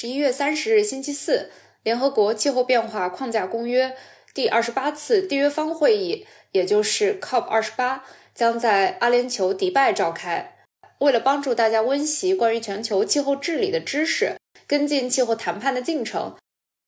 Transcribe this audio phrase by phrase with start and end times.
[0.00, 1.50] 十一月三十日星期四，
[1.82, 3.96] 联合国气候变化框架公约
[4.32, 10.56] 第二十八次缔约方会议，也就是 COP 二十八，将在阿联酋迪拜召开。
[10.98, 14.36] 为了帮助大家温习关于全球气候治理的知识，
[14.68, 16.36] 跟进气候谈判的进程，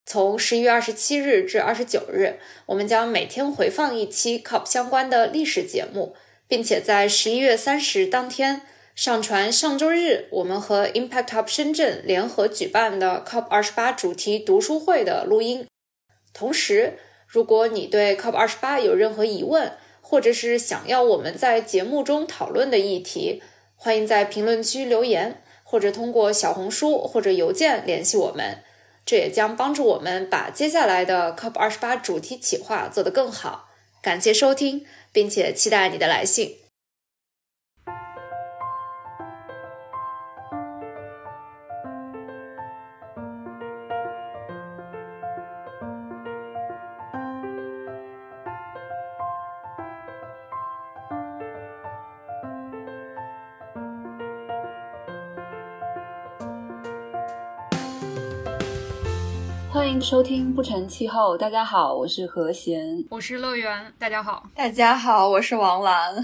[0.07, 6.15] 从十一月二十七日至二十九日，我们将每天回放一期 COP 相关的历史节目，
[6.47, 8.63] 并且在十一月三十日当天。
[9.01, 15.67] 上传上周日我们和 Impact Hub 深圳联合举办的 COP 二十八主题读书会的录音。
[16.35, 19.73] 同时，如果你对 COP 二十八有任何疑问，
[20.03, 23.43] 或者是想要我们在节目中讨论的议题，
[23.75, 28.59] 欢迎在评论区留言，或者通过小红书或者邮件联系我们。
[29.07, 33.71] 这也将帮助我们把接下来的 COP 二十八主题企划做得更好。
[34.03, 36.59] 感谢收听，并且期待你的来信。
[60.01, 61.37] 迎收听不成气候。
[61.37, 63.93] 大家好，我是何贤，我是乐园。
[63.99, 66.17] 大家好，大家好，我是王兰。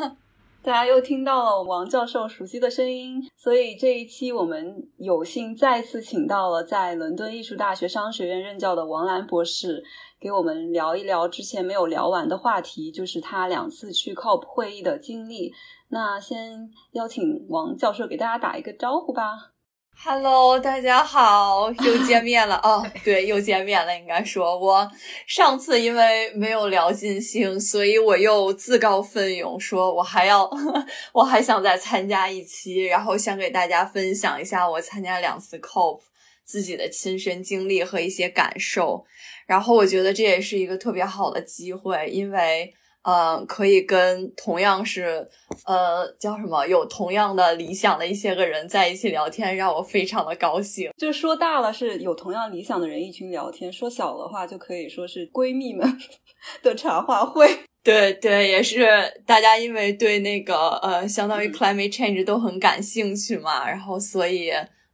[0.64, 9.84] 大家又听到了王教授熟悉的声音，所以这一期我们有幸再次请到了在伦敦艺术大学商学院任教的王兰博士，
[10.18, 15.52] 给我们聊一聊之前没有聊完的话题，就是他两次去 COP 会议的经历。
[15.90, 19.52] 那先邀请王教授给大家打一个招呼吧。
[20.00, 22.86] Hello，大家好，又 见面了哦。
[23.04, 23.94] 对，又见面了。
[23.98, 24.88] 应该说，我
[25.26, 30.48] 上次因为没有聊尽兴，所以我又自告奋勇说，我还要，
[31.12, 36.00] 我还想再参加一期，然后想给大家分享一下我参加两次 COP
[36.44, 39.04] 自己的亲身经历和一些感受。
[39.46, 42.72] 然后我觉得这也是一个特别好的机会，因为。
[43.02, 45.26] 嗯，可以跟同样是，
[45.66, 50.90] 呃，叫什么，有同样的理想的一些个人在一起聊天，让我非常的高兴。
[50.98, 55.98] 就说大了是有同样理想的人一群聊天，说小的话就可以说是闺蜜们
[56.62, 57.48] 的茶话会。
[57.82, 58.86] 对对，也是
[59.24, 64.50] 大家因为对那个呃，相当于 climate change 都很感兴趣嘛，然后所以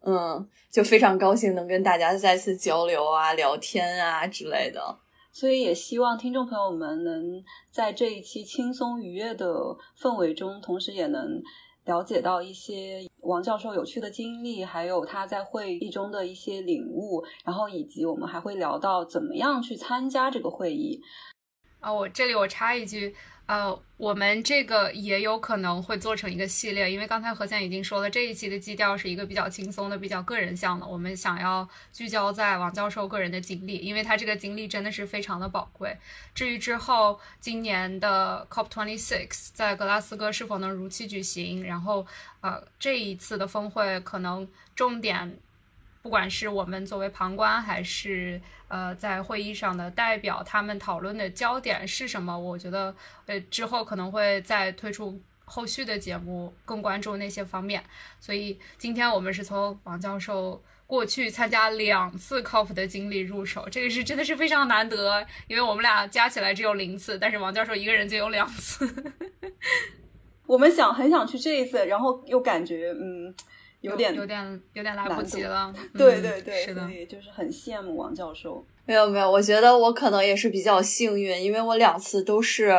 [0.06, 4.98] 嗯，就非常高兴能跟大家再次交流啊、聊天啊之类的。
[5.34, 9.52] 所以也希望听众朋友们能在这一期轻松愉悦的
[9.98, 11.42] 氛围中，同时也能
[11.86, 21.02] 了解到一些王教授有趣的经历，还有他在会议中的一些领悟，然后以及我们还会聊到怎么样去参加这个会议。
[21.80, 23.12] 啊，我这里我插一句。
[23.46, 30.86] 呃，我们这个也有可能会做成一个系列，因为刚才何先已经说了，这一期的基调是一个比较轻松的、比较个人向的。
[30.86, 35.94] 我们想要聚焦在王教授个人的经历，因为他这个经历真的是非常的宝贵。
[36.34, 42.06] 至于之后今年的 COP26 在格拉斯哥是否能如期举行，然后
[42.40, 45.38] 呃这一次的峰会可能重点。
[46.04, 48.38] 不管是我们作为旁观，还是
[48.68, 52.38] 呃在会议上的代表，他们讨论的焦点是什么？
[52.38, 52.94] 我觉得
[53.24, 57.82] 呃之后可能会再推出后续的节目，更关注那些方面。
[58.20, 68.86] 所以今天我们是从王教授过去参加两次 COP 的经历入手，这个是真的是非常难得，因为我们俩加起来只有零次，但是王教授一个人就有两次。
[70.44, 73.34] 我们想很想去这一次，然后又感觉嗯。
[73.84, 78.64] 有点有点有点来不及了， 对对对，是的，就是很羡慕王教授。
[78.86, 82.74] 没有没有，我觉得我可能也是比较幸运，因为我两次都是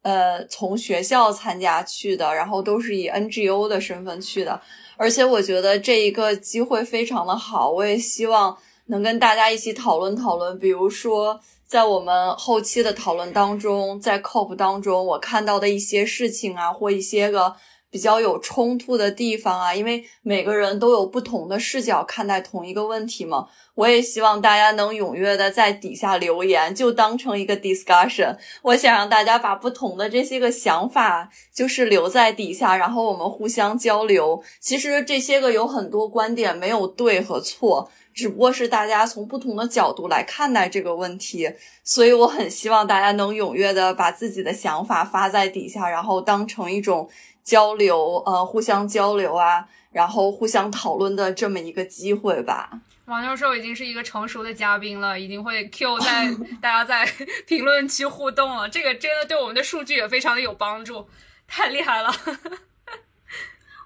[0.00, 4.58] 呃从学校参加去的，然后都是以 NGO 的身份去的，
[4.96, 8.56] 而且我觉得这一个机会非常的好，我也希望
[8.86, 17.54] 能跟大家一起讨论讨论，比如说在我们后期的讨论当中，在 COP 当中我看到的一些事情啊，或一些个。
[17.96, 23.48] 比较有冲突的地方啊，因为每个人都有不同的视角看待同一个问题嘛。
[23.74, 28.36] 我也希望大家能踊跃的在底下留言，就当成一个 discussion。
[28.60, 34.42] 我想让大家把不同的这些个想法，就是留在底下，然后我们互相交流。
[34.60, 41.50] 其实这些个有很多观点没有对和错，只不过是大家从不同的角度来看待这个问题。
[41.82, 47.08] 所以我很希望大家能踊跃的把自己的想法发在底下，然后当成一种。
[47.46, 52.68] 交流，呃，互相交流啊，然后互相讨论的这么一个机会吧。
[53.04, 56.28] 王教授已经是一个成熟的嘉宾了，已经会 Q 在
[56.60, 57.08] 大家在
[57.46, 58.68] 评论区互动了。
[58.68, 61.06] 这个真的对我们的数据也非常的有帮助，
[61.46, 62.12] 太厉害了。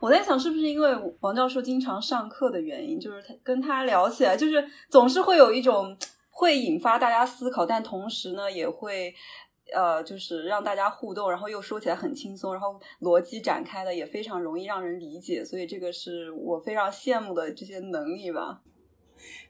[0.01, 5.95] 我在想，是不是因为王教授经常上课的原因，就是他跟他聊起来，就是总是会有一种
[6.31, 9.15] 会引发大家思考，但同时呢，也会
[9.75, 18.61] 呃，就是让大家互动，然后又说起来很轻松，然后逻辑展开的也非常容易让人理解，所以这个是我非常羡慕的这些能力吧。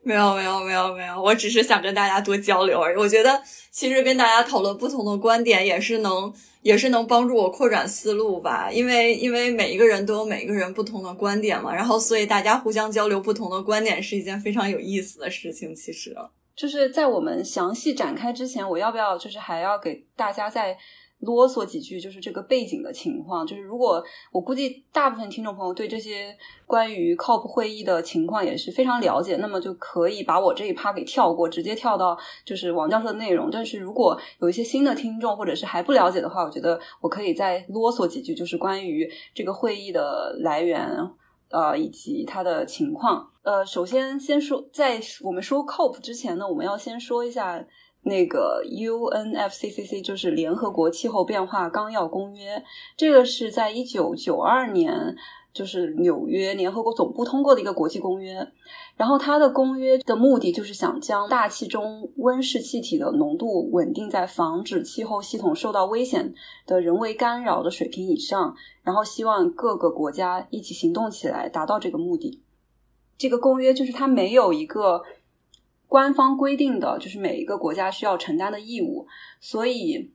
[0.03, 2.97] 没有没有没有没有，我只是想跟大家多交流而已。
[2.97, 3.41] 我觉得
[3.71, 6.33] 其实跟大家讨论不同的观点，也是能
[6.63, 8.69] 也是能帮助我扩展思路吧。
[8.73, 15.73] 因为因为每一个人都有每个人不同的观点嘛，然后所以大家互相交流不同的观点是一件非常有意思的事情。
[15.73, 16.17] 其实
[16.61, 20.77] 就是在我们详细展开之前，我要不要就是还要给大家再。
[21.21, 23.47] 啰嗦几句，就是这个背景的情况。
[23.47, 24.03] 就是如果
[24.33, 26.35] 我估计大部分听众朋友对这些
[26.65, 33.51] 关于 COP 会议的情况也是非常了解，那么就可以把我这一趴给跳过，直接跳到就是王教授的内容。
[33.53, 40.89] 但是如果有一些新的听众或者是还不了解的话，我觉得我可以再啰嗦几句，就是关于这个会议的来源，
[41.51, 43.29] 呃，以及它的情况。
[43.50, 47.67] 呃，首先先说，在我们说 COP 之前呢，我们要先说一下。
[48.02, 52.64] 那个 UNFCCC 就是联合国气候变化纲要公约，
[52.97, 55.14] 这个是在一九九二年，
[55.52, 58.35] 就是纽约联合国总部通过的一个国际公约。
[58.97, 66.32] 然后它的公约的目的就是想将大气中温室气体的浓度稳定在防止气候系统受到危险
[66.67, 72.41] 的人为干扰的水平以上，然后希望各个国家一起行动起来，达到这个目的。
[73.21, 75.05] 这个公约就是它没有一个。
[75.91, 79.09] 官方规定的就是每一个国家需要承担的义务，
[79.41, 80.13] 所以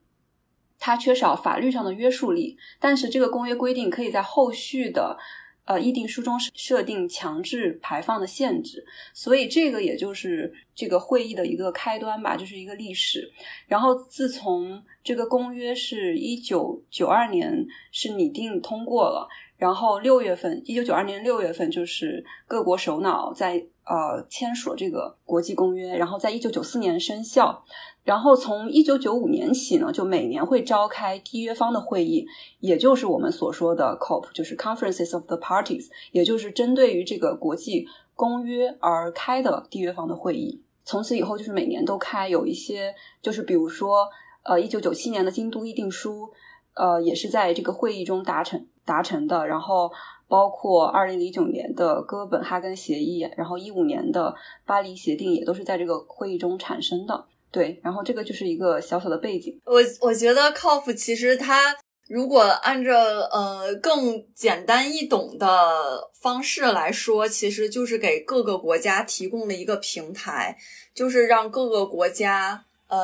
[0.80, 2.58] 它缺少法律上的约束力。
[2.80, 5.18] 但是这个公约规定可以在后续的
[5.66, 13.30] 呃议定书中设定强制排放的限制，所以这个也就是这个会议的一个开端吧，就是一个历史。
[13.68, 23.68] 然后自从这个公约是一九九二年是拟定通过了，然后六月份，一九九二年六月份就是各国首脑在。
[23.88, 27.64] 呃，签署了这个国际公约，然后在一九九四年生效，
[28.04, 32.26] 然后从一九九五年起呢，就每年会召开缔约方的会议，
[32.62, 40.64] 也就是我们所说的 COP，就是 Conferences of the Parties，也就是针对于这个国际公约而开的缔约方的会议。
[40.84, 42.92] 从此以后就是每年都开，有一些
[43.22, 44.08] 就是比如说，
[44.42, 46.28] 呃，一九九七年的京都议定书，
[46.76, 49.92] 呃，也是在这个会议中达成达成的，然后。
[50.28, 54.34] 包括二零零九年的哥本哈根协议，然后一五年的
[54.66, 57.26] 巴黎协定也都是在这个会议中产生的。
[57.52, 59.62] 对，然后这个就是一个小小的背景。
[59.66, 61.78] 我我觉得 COP 其实它
[62.08, 62.92] 如果按照
[63.32, 70.58] 呃更简单易懂的方式来说，其实就是给各个国家提供了一个平台，
[70.96, 72.98] 就是让各个国家呃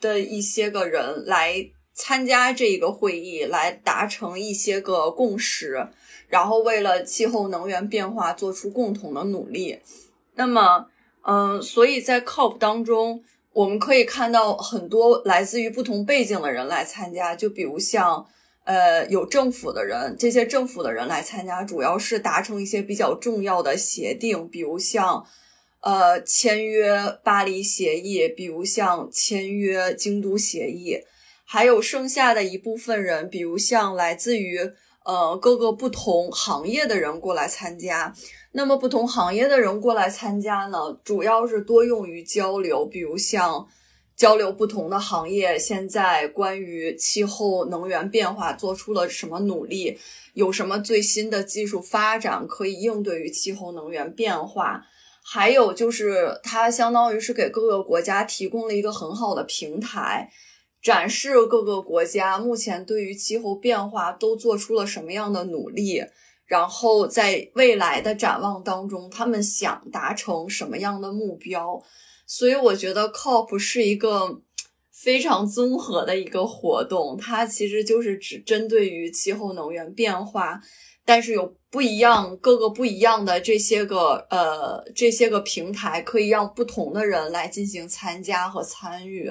[0.00, 1.54] 的一些个人来
[2.00, 5.86] 参加这一个会议，来达成一些个共识。
[6.28, 9.78] 然后为了气候能源变化做出共同的努力，
[10.36, 10.86] 那么，
[11.26, 18.24] 嗯，所以在 COP 当中，我们可以看到很多来自于不同背景的人来参加，就比如像，
[18.64, 25.26] 呃，有政府的人，这些政府的人来参加，主要是达成一些比较重要的协定，比如像，
[25.80, 30.96] 呃，签约巴黎协议，比如像签约京都协议，
[31.52, 34.70] 还有剩下的一部分人，比如像来自于。
[35.02, 38.14] 呃，各个不同行业的人过来参加，
[38.52, 43.66] 那么不同行业的人过来参加呢，主要是多用于交流，比如像
[44.14, 49.98] 交流不同的行业现在关于气候能源变化做出了什么努力，
[50.34, 54.82] 有什么最新的技术发展可以应对于气候能源变化，
[55.22, 60.30] 还有就是它相当于是给各个国家提供了一个很好的平台。
[60.82, 66.02] 展示各个国家目前对于气候变化都做出了什么样的努力，
[66.46, 71.82] 然后在未来的展望当中，他们想达成什么样的目标。
[72.26, 74.40] 所以我觉得 COP 是一个
[74.90, 80.60] 非常综合的一个活动，它其实就是只针对于气候能源变化，
[81.04, 89.30] 但是有不一样各个不一样的这些个呃这些个平台，可以让不同的人来进行参加和参与。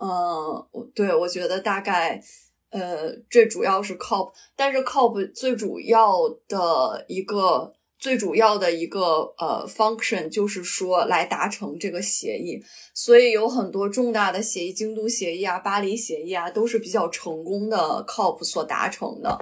[0.00, 2.22] 嗯，对，我觉得大概，
[2.70, 12.62] 呃，这主要是 COP，但是 COP 最主要的一个最主要的一个呃 function 就是说来达成这个协议，
[12.94, 17.76] 所以有很多重大的协议，京都协议啊、巴黎协议啊，都是比较成功的
[18.06, 19.36] COP 所达成的。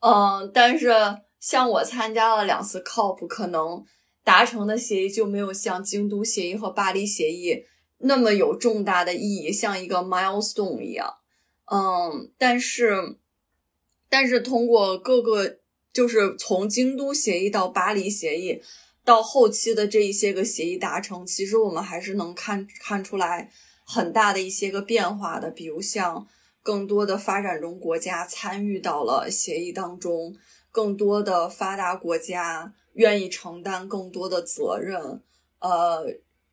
[0.00, 0.94] 嗯，但是
[1.40, 3.84] 像我参加了两次 COP，可能
[4.24, 7.64] 达成的协议就没有像京都协议和巴黎协议。
[8.00, 11.16] 那么有重大的意义，像一个 milestone 一样，
[11.70, 13.16] 嗯，但是，
[14.08, 15.58] 但是通过各个
[15.92, 18.62] 就是从京都协议到巴黎协议，
[19.04, 23.50] 到后期的这一些个协议达成，其实我们还是能看看出来
[23.84, 25.50] 很大的一些个变化的。
[25.50, 26.26] 比如像
[26.62, 30.34] 更多的发展中国家参与到了协议当中，
[30.72, 35.22] 更多的发达国家愿意承担更多的责任，
[35.58, 36.06] 呃，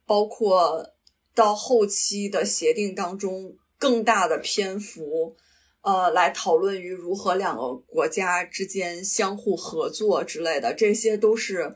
[0.05, 0.93] 包括
[1.37, 5.35] 到后期的协定当中，更大的篇幅。
[5.81, 11.75] 呃，来讨论于如何两个国家之间相互合作之类的，这些都是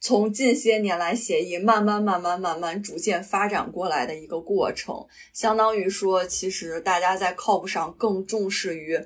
[0.00, 5.06] 从近些年来协议慢慢、慢慢、慢慢逐渐发展过来的一个过程。
[5.32, 8.98] 相当于说，其实大家在 COP 上更重视于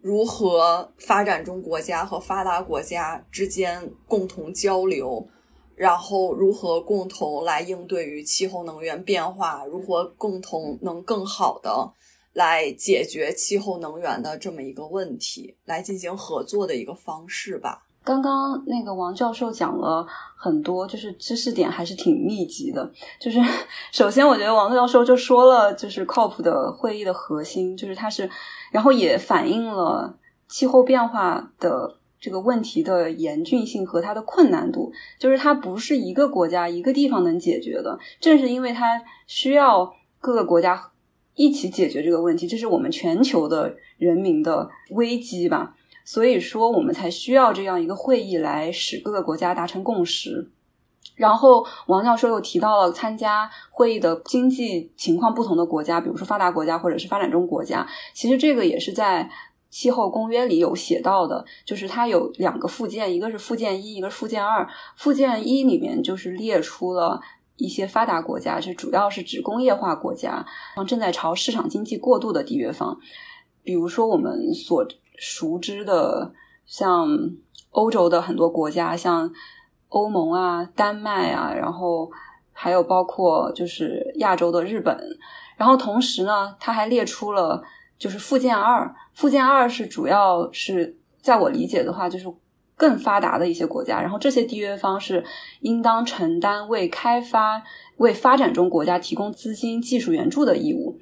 [0.00, 5.28] 如何发展中国家和发达国家之间共同交流，
[5.76, 11.92] 然后如何共同来应对于气候能源变化，如何共同能更好的。
[12.34, 17.86] 来解决气候能源的这么一个问题，来进行合作的一个方式吧。
[18.02, 20.04] 刚刚那个王教授讲了
[20.36, 22.90] 很多，就是知识点还是挺密集的。
[23.20, 23.38] 就是
[23.92, 28.28] 首先，我觉得王教授就说了，就是 COP 的会议的核心，就是它是，
[28.72, 37.98] 然后也反映了气候变化的这个问题的严峻性和它的困难度，就是它不是一个国家一个地方能解决的。
[38.18, 40.90] 正是因为它需要各个国家。
[41.36, 45.74] 一起解决这个问题，这是我们全球的人民的危机吧。
[46.04, 50.48] 所以说，我们才需要这样一个会议来使各个国家达成共识。
[51.16, 57.84] 然后，王教授又提到了参加会议的经济情况不同的国家，比如说发达国家或者是发展中国家。
[58.12, 59.28] 其实这个也是在
[59.74, 64.64] 气候公约里有写到的，就是它有两个附件，一个是附件一，一个是附件二。
[64.96, 67.20] 附件一里面就是列出了。
[67.56, 70.44] 一些发达国家，这主要是指工业化国家，
[70.88, 72.98] 正在朝市场经济过渡的缔约方。
[73.62, 74.84] 比如说，我们所
[75.16, 76.34] 熟知的，
[76.66, 77.08] 像
[77.70, 79.32] 欧洲的很多国家，像
[79.88, 82.10] 欧盟啊、丹麦啊，然后
[82.52, 84.98] 还有包括就是亚洲的日本。
[85.56, 87.62] 然后同时呢，它还列出了
[88.04, 92.26] 就是附件二，附件二是主要是在我理解的话，就是。
[92.76, 95.24] 更发达的一些国家，然后这些缔约方是
[95.60, 97.62] 应当承担为开发、
[97.98, 100.98] 为发展中国家提供资金、技术援助的义务。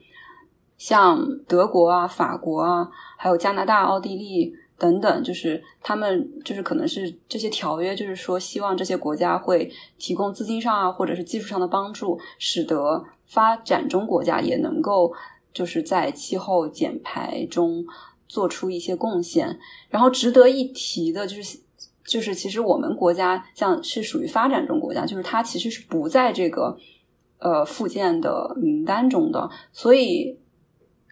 [0.76, 15.10] 像德国啊、法国啊，还有加拿大、奥地利等等，就是他们就是可能是这些条约，就是说希望这些国家会提供资金上啊，或者是技术上的帮助，使得发展中国家也能够
[15.52, 17.84] 就是在气候减排中
[18.28, 19.58] 做出一些贡献。
[19.88, 21.60] 然后值得一提的就是。
[22.04, 26.76] 就是其实我们国家像是属于发展中国家，就是它其实是不在这个
[27.38, 29.48] 呃附件的名单中的。
[29.72, 30.36] 所以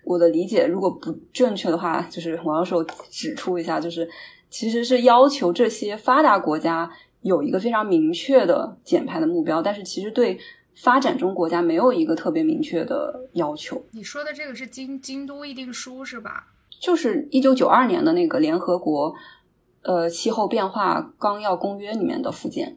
[0.04, 4.06] 我的理解如果不正确的话，就是王教授指出一下，就是
[4.50, 10.36] 其实是要求这些发达国家有一个非常明确的减排的目标，但是其实对
[10.76, 13.84] 发展中国家没有一个特别明确的要求。
[13.92, 16.48] 你说的这个是京京都议定书是吧？
[16.80, 19.14] 就是一九九二年的那个联合国。
[19.82, 22.76] 呃，气候变化纲要公约里面的附件，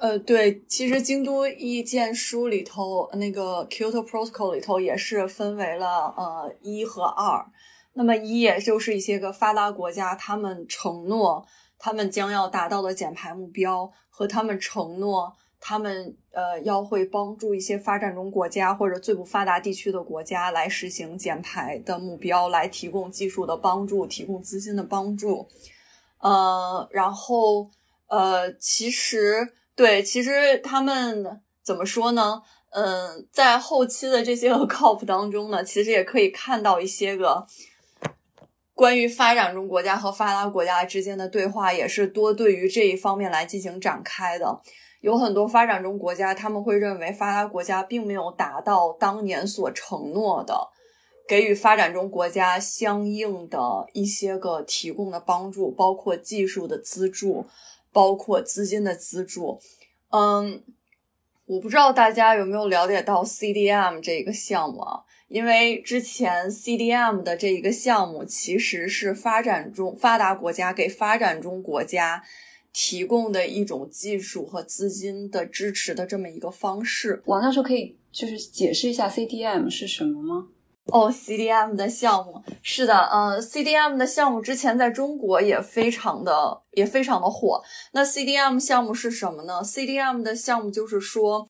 [0.00, 7.46] 呃，对，其实京都意见书里头那个 Kyoto Protocol 里头也是分为了呃一和二。
[7.92, 11.46] 那么一也就是一些个发达国家，他们承诺
[11.78, 25.46] 他们将要达到的减排目标，和他们承诺他们呃要会帮助一些发展中国家或者最不发达地区的国家来实行减排的目标，来提供技术的帮助，提供资金的帮助。
[26.18, 27.70] 呃，然后
[28.08, 32.42] 呃，其实对，其实他们怎么说呢？
[32.70, 37.46] 嗯，在后期的这些个 COP 当中呢，其实也可以看到一些个
[38.74, 44.62] 关于发展中国家和发达国家之间的对话，也是多对于这一方面来进行展开的。
[45.00, 50.70] 有很多发展中国家，他们会认为发达国家并没有达到当年所承诺的。
[51.28, 57.46] 给予发展中国家相应的一些个提供的帮助，包括技术的资助，
[57.92, 59.60] 包括资金的资助。
[60.10, 60.60] 嗯，
[61.46, 65.04] 我不知道大家有没有了解到 CDM 这个项目啊？
[65.28, 72.24] 因为之前 CDM 的这一个项目其实是发展中发达国家给发展中国家
[72.72, 77.22] 提供的一种技术和资金的支持的这么一个方式。
[77.26, 80.48] 王教授可以就是解释一下 CDM 是什么吗？
[80.86, 87.62] 哦，CDM 的项目是的，呃，CDM 的项目之前在中国也非常的也非常的火。
[87.92, 91.48] 那 CDM 项目是什么呢？CDM 的项目就是说，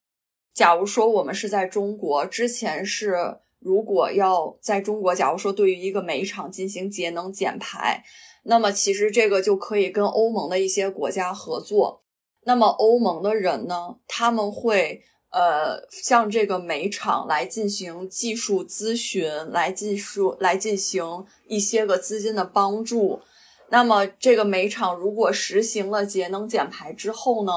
[0.53, 8.03] 假如说我们是在中国，之前是如果要在中国，假如说对于一个煤厂进行节能减排，
[8.45, 12.03] 那么其实这个就可以跟欧盟的一些国家合作。
[12.45, 23.21] 那么欧盟的人呢，他们会呃向这个煤厂来进行技术咨询，来技术来进行一些个资金的帮助。
[23.69, 27.53] 那么这个煤厂如果实行了节能减排之后呢，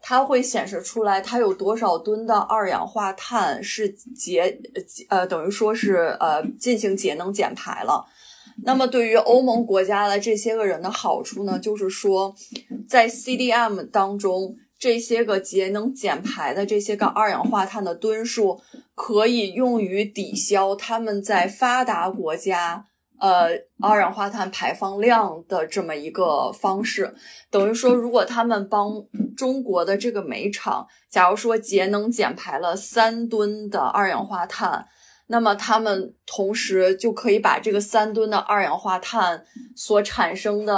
[0.00, 4.58] 它会显示出来它有多少吨的二氧化碳是节
[5.08, 8.06] 呃等于说是呃进行节能减排了。
[8.62, 12.34] 那么对于欧盟国家的这些个人的好处呢，就是说，
[12.86, 18.60] 在 CDM 当中，这些个节能减排的这些个二氧化碳的吨数，
[18.94, 22.86] 可以用于抵消他们在发达国家
[23.20, 23.50] 呃
[23.80, 27.14] 二氧化碳排放量的这么一个方式。
[27.50, 29.04] 等于说，如果他们帮
[29.36, 34.86] 中国的这个煤厂，假如说节能减排了三吨的二氧化碳。
[35.32, 39.44] 那么他们同时就可以把这个三吨的二氧化碳
[39.76, 40.74] 所产生的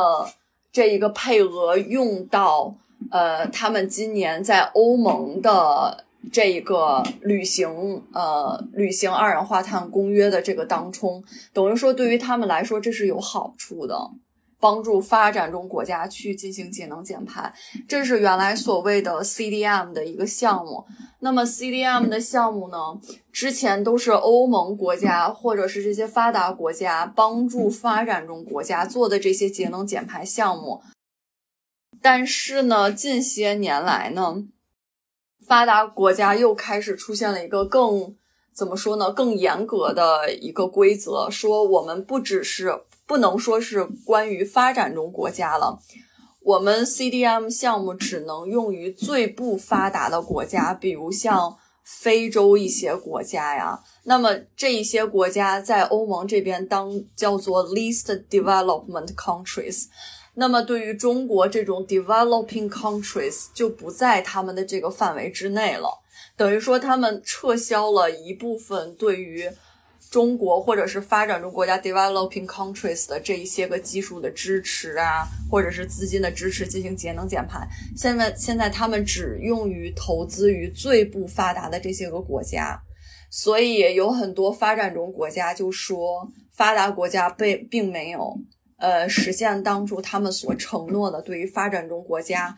[0.70, 2.76] 这一个配额用到
[3.10, 14.10] 呃，他们今年在欧盟的这一个履行呃履行二氧化碳公约的这个当中，等于说对于他们来说这是有好处的。
[14.60, 17.52] 帮助发展中国家去进行节能减排，
[17.88, 20.84] 这是原来所谓的 CDM 的一个项目。
[21.18, 22.78] 那么 CDM 的项目呢，
[23.32, 30.80] 之前都是欧盟国家或者是这些发达国家帮助发展中国家做的这些节能减排项目。
[32.00, 34.44] 但是呢，近些年来呢，
[35.46, 38.14] 发达国家又开始出现了一个更
[38.54, 42.82] 怎么说呢，更严格的一个规则，说我们不只是。
[43.04, 45.78] 不能说是关于发展中国家了，
[46.40, 53.78] 我们 CDM 项目只能用于最不发达的国家，比如像非洲一些国家呀。
[54.04, 59.88] 那么这一些国家在欧盟这边当叫做 least development countries。
[60.34, 65.88] 那么对于中国这种 developing countries 就不在他们的这个范围之内了，
[66.36, 69.50] 等于说他们撤销了一部分对于。
[70.10, 77.66] 中国或者是发展中国家 （developing countries） 的这一些个技术的支持啊，或者是资金的支持，进行节能减排。
[77.96, 82.78] 现在现在他们只用于投资于最不发达的这些个国家，
[83.30, 88.36] 所以有很多发展中国家就说，发达国家被并没有
[88.82, 92.54] 呃实现当初他们所承诺的对于发展中国家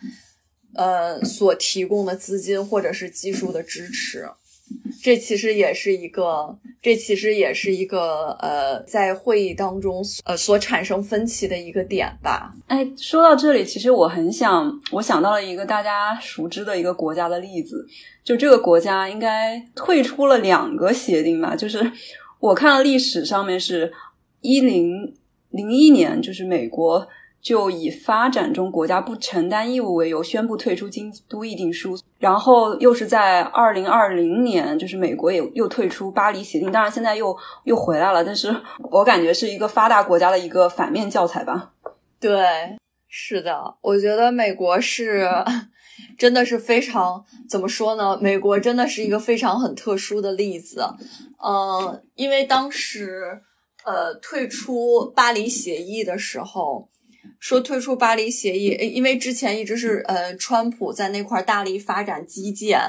[0.74, 4.26] 呃所提供的资金或者是技术的支持。
[5.02, 12.54] 这其实也是一个，这其实也是一个，呃，在会议当中，呃，所产生分歧的一个点吧。
[12.68, 17.86] 哎，说到这里，其实我很想，我想到了一个大家熟知的一个国家的例子，
[18.24, 21.54] 就这个国家应该退出了两个协定吧。
[21.54, 21.92] 就是
[22.40, 23.92] 我看了历史上面是
[24.40, 25.14] 一零
[25.54, 27.08] 零一年，就是美国。
[27.44, 31.94] 就以发展中国家不承担义务为由，宣布退出京都议定书。
[32.18, 36.72] 然后又是在二零二零年，就是美国也又退出巴黎协定。
[36.72, 38.48] 当然现在又又回来了，但是
[38.90, 41.72] 我感觉是一个发达国家的一个反面教材吧。
[42.18, 42.46] 对，
[43.08, 45.28] 是的，我觉得美国是
[46.16, 48.16] 真的是非常怎么说呢？
[48.22, 50.82] 美国真的是一个非常很特殊的例子。
[51.46, 53.42] 嗯，因为当时
[53.84, 56.88] 呃退出巴黎协议的时候。
[57.40, 62.80] 说退出巴黎协议，因为之前一直是呃，川普在那块大力发展基建，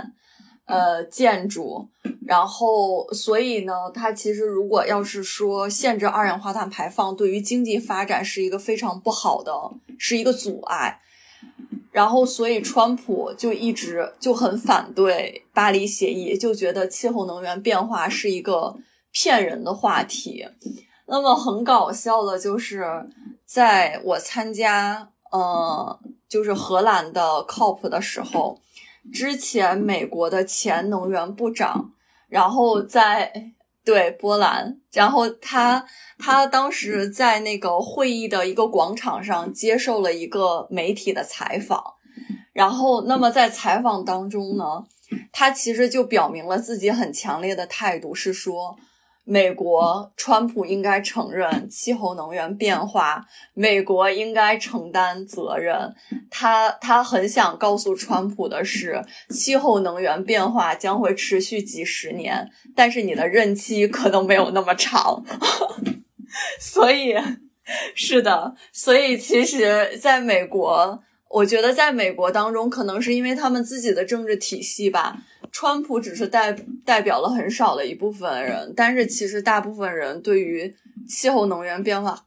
[0.65, 1.89] 呃，建筑，
[2.25, 9.51] 然后所以呢，他其实如果要是说限制二氧化碳排放，对于经济发展是一个非常不好的，
[9.97, 11.01] 是一个阻碍。
[11.91, 18.77] 然后所以川普就一直就很反对巴黎协议，就觉得气候能源变化是一个
[19.11, 20.45] 骗人的话题。
[21.07, 22.85] 那么很搞笑的就是。
[23.47, 28.59] 在我参加呃，就是荷兰的 COP 的时候，
[29.13, 31.91] 之前美国的前能源部长，
[32.27, 33.51] 然后在
[33.83, 35.85] 对波兰，然后他
[36.17, 41.93] 他当时在那个会议的一个广场上接受了一个媒体的采访，
[42.51, 44.83] 然后那么在采访当中呢，
[45.31, 48.75] 他其实就表明了自己很强烈的态度，是说。
[49.25, 55.93] 美国川普应该承认气候能源变化，美国应该承担责任。
[56.29, 65.23] 他他很想告诉川普的是，气候能源变化将会持续几十年，但是你的任期可能没有那么长。
[66.59, 67.15] 所以，
[67.95, 75.17] 是的，所以其实在美国，我觉得在美国当中，可能是因为他们自己的政治体系吧。
[75.51, 80.73] 川普只是代代表了很少的一部分人，但是其实大部分人对于
[81.07, 82.25] 气候能源变化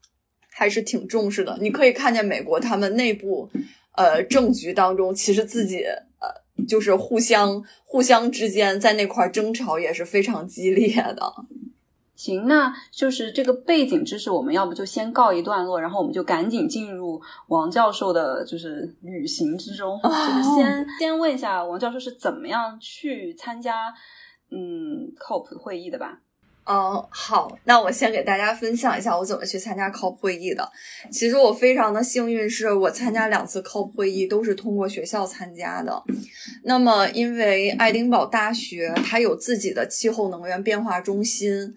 [0.51, 1.59] 还是挺重视的。
[1.61, 3.51] 你可以看见美国他们内部，
[3.97, 5.85] 呃，政局当中，其实自己
[6.21, 11.33] 呃，就是互相互相之间在那块争吵也是非常激烈的。
[12.19, 20.01] 行，那就是这个背景知识，我们要不就先告一段落，然后我们就赶紧进入王教授的，就是旅行之中。
[20.03, 23.95] 就是先先问一下王教授是怎么样去参加
[24.51, 26.19] 嗯 COP 会议的吧？
[26.65, 30.69] 嗯，好，那我先给大家分享一下我怎么去参加 COP 会议的。
[31.13, 36.03] 其实我非常的幸运，是我参加两次 COP 会议都是通过学校参加的。
[36.65, 41.73] 那么，因为爱丁堡大学它有自己的气候能源变化中心。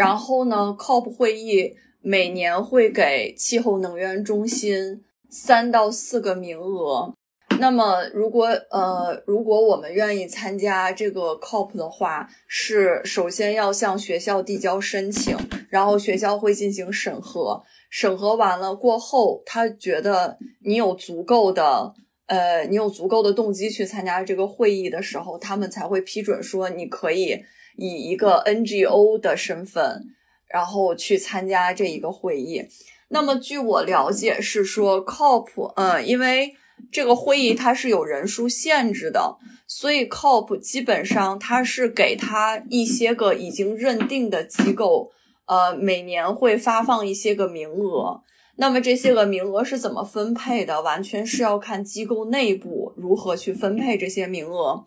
[0.00, 7.12] 然后呢，COP 会议每年会给气候能源中心三到四个名额。
[7.58, 15.36] 那么，如果呃，如果我们愿意参加这个 COP 的话，是首先要向学校递交申请，
[15.68, 17.62] 然后学校会进行审核。
[17.90, 21.92] 审核完了过后，他觉得你有足够的
[22.24, 27.44] 呃，你有足够的动机去参加这个会议的时候，他们才会批准说你可以。
[27.80, 30.04] 以一个 NGO 的身份，
[30.46, 32.66] 然后去参加这一个会议。
[33.08, 36.54] 那么，据我了解是说，COP，嗯，因为
[36.92, 45.10] 这个会议它是有人数限制的，所以 COP 基本上它是给他一些个已经认定的机构，
[45.46, 48.20] 呃，每年会发放一些个名额。
[48.60, 50.82] 那么这些个名额是怎么分配的？
[50.82, 54.84] 完全是要看机构内部如何去分配这些名额。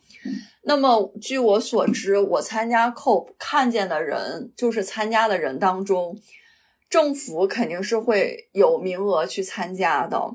[0.61, 6.15] 那么据我所知，我参加 COP 看见的人，就是参加的人当中，
[6.87, 10.33] 政府肯定是会有名额去参加的。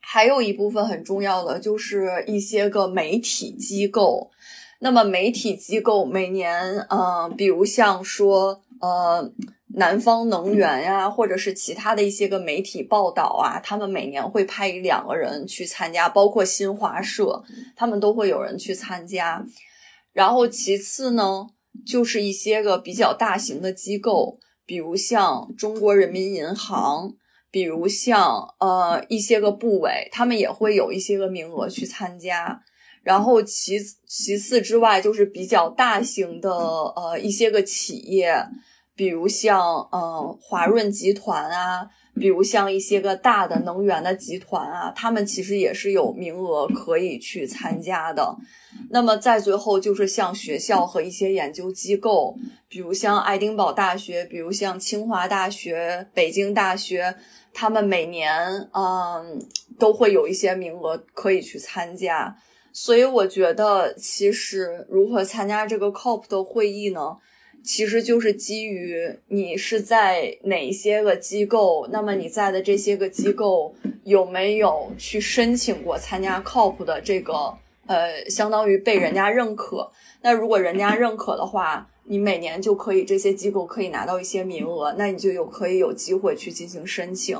[0.00, 4.32] 还有一部分很重要的，就是一些个媒体机构。
[4.80, 9.32] 那么媒体机构每年，嗯，比如像说，呃。
[9.74, 17.44] 南方能源呀，或者是其他的一些个媒体报道啊，他们每年会派一两个人去参加，包括新华社，
[17.76, 19.44] 他们都会有人去参加。
[20.14, 21.46] 然后其次呢，
[21.86, 27.12] 就是一些个比较大型的机构，比如像中国人民银行，
[27.50, 32.62] 比如像呃一些个部委，他们也会有一些个名额去参加。
[33.02, 38.34] 然后其其次之外，就是比较大型的呃一些个企业。
[38.98, 48.36] 比如像嗯华润集团啊，比如像一些个大的能源的集团啊，他们其实也是有名额可以去参加的。
[48.90, 52.36] 那么在最后就是像学校和一些研究机构，
[52.68, 57.14] 比如像爱丁堡大学，比如像清华大学、北京大学，
[57.54, 59.40] 他们每年嗯
[59.78, 62.36] 都会有一些名额可以去参加。
[62.72, 67.16] 所以我觉得，其实如何参加这个 COP 的会议呢？
[67.68, 77.54] 其实就是基于你是在哪些个机构，那么你在的这些个机构有没有去申请过参加 COP 的这个
[77.86, 79.92] 呃，相当于被人家认可。
[80.22, 87.38] 那如果人家认可的话，你每年就可以这些机构可以拿到一些名额，那你就有可以有机会去进行申请。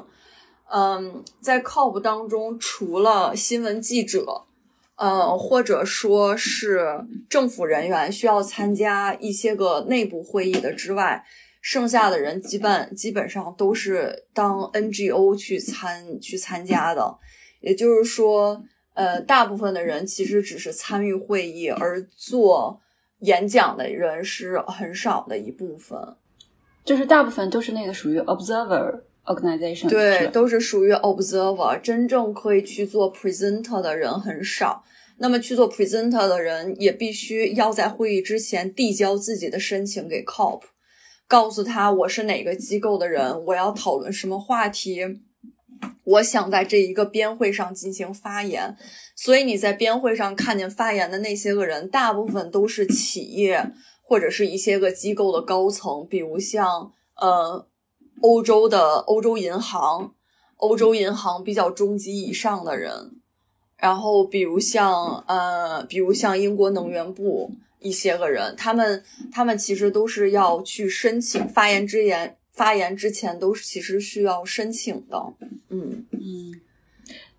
[0.70, 4.42] 嗯，在 COP 当中，除了新闻记者。
[4.98, 11.24] 呃，或者说是政府人员需要参加一些个内部会议的之外，
[11.60, 17.16] 剩下的人基本基本上都是当 NGO 去参去参加的。
[17.60, 18.62] 也就是说，
[18.94, 22.80] 呃，大部分的人其实只是参与会议，而做
[23.20, 26.16] 演讲的人是很少的一部分。
[26.84, 34.82] 就是大部分都是那个属于 observer organization，对，都是属于 observer，真正可以去做 presenter 的人很少。
[35.20, 40.62] 那么去做 presenter 的人也必须要在会议之前递交自己的申请给 COP，
[41.26, 45.00] 告诉他我是哪个机构的人，我要讨论什么话题，
[46.04, 48.76] 我想在这一个边会上进行发言。
[49.16, 57.66] 所以你在边会上看见发言的那些个人，大部分都是企业或者是一些个机构的高层，比如像呃
[58.20, 60.12] 欧洲的欧洲银行，
[60.56, 63.12] 欧洲银行比较中级以上的人。
[63.76, 75.32] 然后，比如像呃，比如像英国能源部一些个人，他们他们其实都是要去申请发言之言，发言之前都是其实需要申请的。
[75.68, 76.60] 嗯嗯，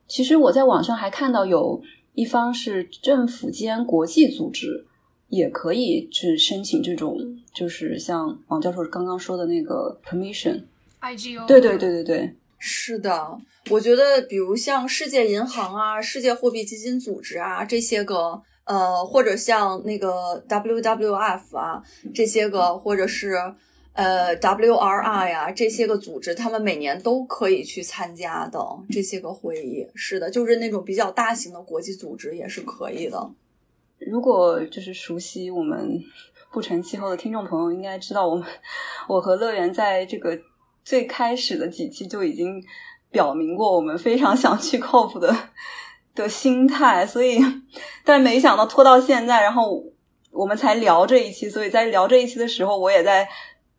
[0.08, 1.82] 其实我在网上还看到有
[2.14, 4.86] 一方是政府间国际组织，
[5.30, 7.18] 也可以去申请这种，
[7.54, 11.46] 就是像王教授刚刚说的那个 permission，IGO。
[11.46, 12.36] 对对对对对。
[12.62, 13.40] 是的，
[13.70, 21.82] 我觉得，比如像世界银行啊、世界货币基金组织啊这些个，呃，或者像那个 WWF 啊
[22.14, 23.34] 这些个，或者是
[23.94, 29.88] 呃，WRI 啊这些个组织，他们每年都可以去参加的这些个会议。
[29.96, 33.32] 是的，就是那种比较大型的国际组织也是可以的。
[34.00, 36.00] 如果就是熟悉我们
[36.52, 38.48] 不成气候的听众朋友，应该知道我们
[39.08, 40.38] 我和乐园在这个
[40.84, 42.64] 最开始的几期就已经
[43.12, 45.36] 表明过，我们非常想去 COP 的
[46.16, 47.06] 的心态。
[47.06, 47.40] 所以，
[48.04, 49.84] 但没想到拖到现在，然后
[50.32, 51.50] 我们才聊这一期。
[51.50, 53.28] 所以在聊这一期的时候，我也在。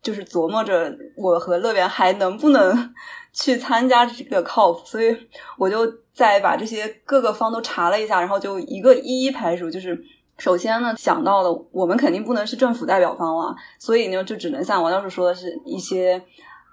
[0.03, 2.91] 就是琢磨着我和乐园还能不能
[3.31, 5.15] 去参加这个 COP，所以
[5.59, 9.69] 我就再把这些各个方都查了一下，然后就一个一一排除。
[9.69, 9.99] 就是
[10.37, 16.21] 首先呢，想到的我们肯定不能是政府代表方了，所以呢，就只能像王教授说的是一些。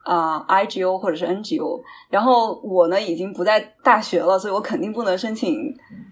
[0.05, 5.55] 啊，IGO 或者是 NGO，然后我呢已经不在大学了，所以我肯定不能申请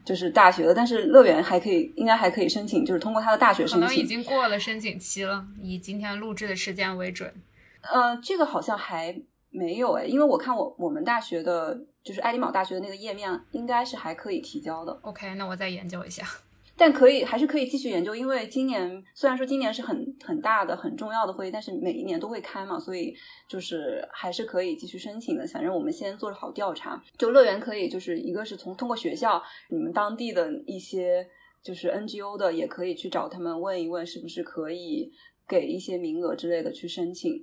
[0.05, 3.81] 就是大学的，但是乐园还可以，应该还可以申请，就是通过他的大学申请。
[3.81, 7.33] 可能已经过了申请期了，以今天录制的时间为准。
[7.81, 14.97] 呃，这个好像还没有哎，因为我看我我们大学的，就是爱丁堡大学的那个页面，应该是还可以提交的。
[15.03, 16.25] OK，那我再研究一下。
[16.79, 23.17] 但可以还是可以继续研究，因为今年虽然说今年是很很大的、很重要的会议，但是每一年都会开嘛，所以
[23.49, 25.47] 就是还是可以继续申请的。
[25.49, 31.27] 反正我们先做好调查，就乐园可以，就是一个是从通过学校，你们当地的一些
[31.63, 35.11] 就是 NGO 的，也可以去找他们问一问，是不是可以
[35.49, 37.43] 给一些名额之类的去申请。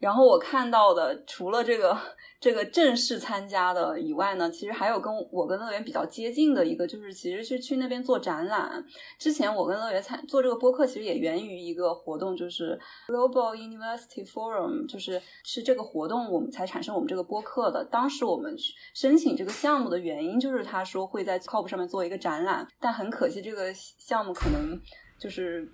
[0.00, 1.94] 然后我看到的，除了这个
[2.40, 8.82] 这个正式参加的以外呢，其实还有跟我跟乐园比较接近的一个，就是其实是去那边做展览。
[9.18, 17.84] 之前我跟乐园参做这个播客，其实也源于一个活动，就是 Global University Forum，就是是这个活动我们才产生我们这个播客的。
[17.84, 18.56] 当时我们
[18.94, 24.80] 申请这个项目的原因，就是他说会在 COP 上面做一个展览，但很可惜这个项目可能
[25.18, 25.70] 就是。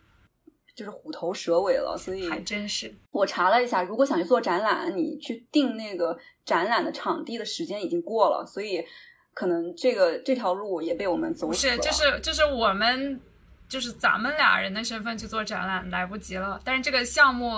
[0.76, 2.94] 就是虎头蛇尾了，所以还真是。
[3.10, 8.84] 我查了一下，如果想去做展览，你去定那个展览的场地的时间已经过了，所以
[9.32, 11.72] 可能这个这条路也被我们走死了。
[11.72, 13.18] 是，就是就是我们
[13.66, 17.56] 就是咱们俩人的身份去做展览来不及了，但是这个项目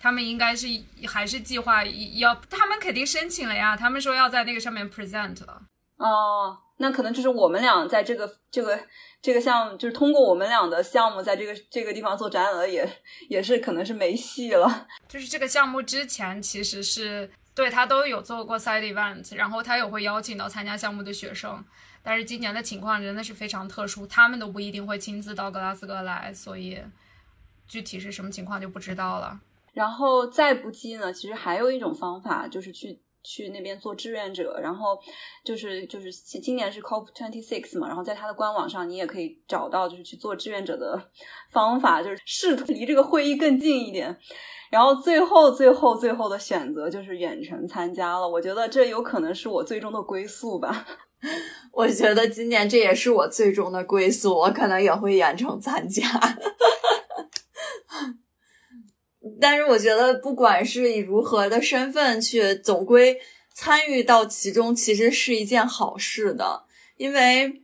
[0.00, 0.66] 他们应该是
[1.06, 5.60] 还是计划要，他们肯定申请了呀，他们说要在那个上面 present 了。
[6.04, 8.78] 哦，那可能就是我们俩在这个这个
[9.22, 12.86] 这个项目，就是通过我们俩的项目，在这个这个地方做展览，也
[13.30, 14.86] 也是可能是没戏了。
[15.08, 21.64] 就是这个项目之前其实是对他都有做过 side event，然后他也会邀请到参加项目的学生，
[22.02, 26.78] 但是今年的情况真的是非常特殊，他们都不一定会亲自到格拉斯哥来，所以
[27.66, 29.40] 具体是什么情况就不知道了。
[29.72, 33.00] 然后再不济呢，其实还有一种方法，就是去。
[33.24, 34.98] 去那边做志愿者，然后
[35.42, 41.10] 就是就是今年是 COP twenty six 嘛，然后在他的官网上你也可以找到就是去做志愿者的
[41.50, 44.16] 方法，就是试图离这个会议更近一点。
[44.70, 50.86] 然后最后最后最后的选择就是远程参加了，我觉得这有可能是我最终的归宿吧。
[51.72, 56.02] 我觉得今年这也是我最终的归宿，我可能也会远程参加。
[59.40, 63.18] 但是我觉得，不管是以如何的身份去，总归
[63.54, 66.64] 参与到其中，其实是一件好事的。
[66.96, 67.62] 因为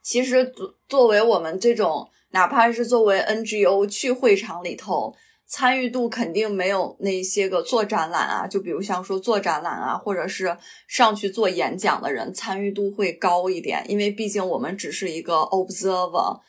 [0.00, 5.14] 其实作作为我们这种，哪怕是作为 NGO 去会场里头，
[5.46, 10.56] 参与度肯定没有那些个做展览啊，就比如像说做展览啊，或者是
[10.88, 13.84] 上去做演讲的人，参与度会高一点。
[13.88, 16.40] 因为毕竟我们只是一个 observer，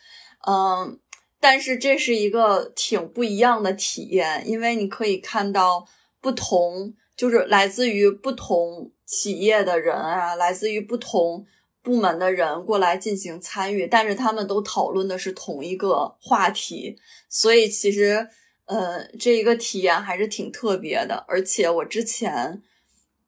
[0.48, 1.00] 嗯。
[1.44, 5.86] 但是这是一个挺不一样的体验，因为你可以看到
[6.22, 11.46] 不同，就是来自于不同企业的人啊，来自于不同
[11.82, 18.26] 部门的人过来进行参与，但是他们都讨论的是同一个话题，所以其实，
[18.68, 21.26] 呃，这一个体验还是挺特别的。
[21.28, 22.62] 而且我之前，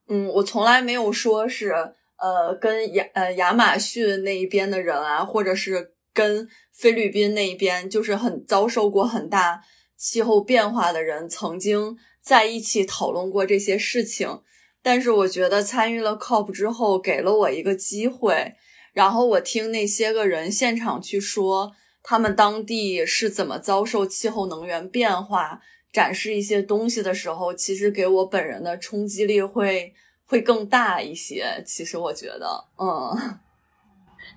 [0.08, 1.74] 嗯，我从来没有说是，
[2.16, 5.92] 呃，跟亚呃亚马逊那一边的人啊，或者是。
[6.16, 6.48] 跟
[6.78, 9.62] 菲律宾那边就是很遭受过很大
[9.98, 14.42] 气候变化的人，曾经在一起讨论过这些事情。
[14.84, 18.56] 但是我觉得参与了 COP 之后，给了我一个机会，
[18.94, 21.72] 然后我听那些个人现场去说
[22.04, 25.62] 他们当地是怎么遭受气候能源变化，
[25.94, 29.94] 展示一些东西的时候，其实给我本人的冲击力会
[30.26, 31.64] 会更大一些。
[31.66, 33.40] 其实我觉得，嗯。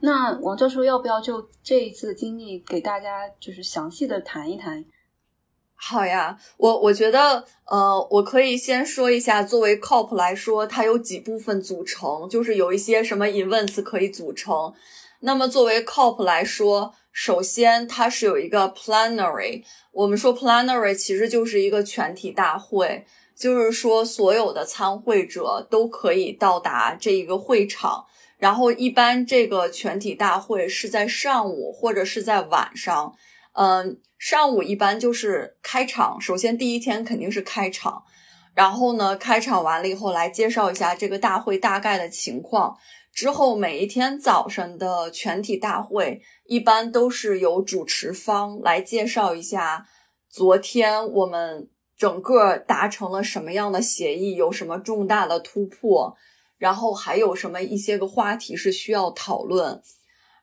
[0.01, 4.85] 那王教授要不要就这一次的经历给大家就是详细的谈一谈？
[5.75, 14.73] 好呀，我我觉得，呃，我可以先说一下，作为 COP 来说，它有几部分组成，就是有一些什么 events 可以组成。
[15.21, 23.05] 那么作为 COP 来说，首先它是有一个 plenary，我们说 plenary 其实就是一个全体大会，
[23.37, 28.05] 就是说所有的参会者都可以到达这一个会场。
[28.39, 33.13] 然后一般这个全体大会是在上午或者是在晚上，
[33.53, 38.05] 嗯，上午一般就是开场，首先第一天肯定是开场，
[38.55, 42.77] 然后呢，开场完了以后来介绍一下这个大会大概的情况，
[43.13, 49.89] 之后每一天早上的全体大会一般都是由主持方来介绍一下
[50.31, 56.17] 昨天我们整个达成了什么样的协议，有什么重大的突破。
[56.59, 59.81] 然后还有什么一些个话题是需要讨论，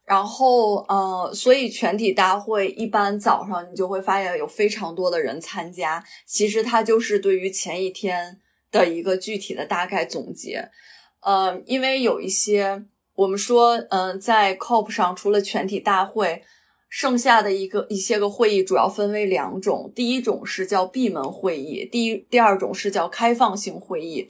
[0.06, 6.04] 然后呃，所以全体大会一般早上你就会发现有非常多的人参加。
[6.26, 8.40] 其实它就是对于前一天
[8.72, 10.70] 的一个具体的大概总结。
[11.22, 16.44] 呃，因为有一些我们说，嗯，在 COP 上除了全体大会，
[16.88, 24.30] 剩下的一个一些个会议主要分为两种，第一种是叫闭门会议，第一第二种是叫开放性会议。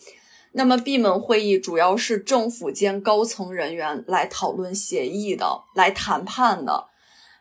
[0.57, 6.85] 那么闭门会议主要是政府间高层人员来讨论协议的，来谈判的。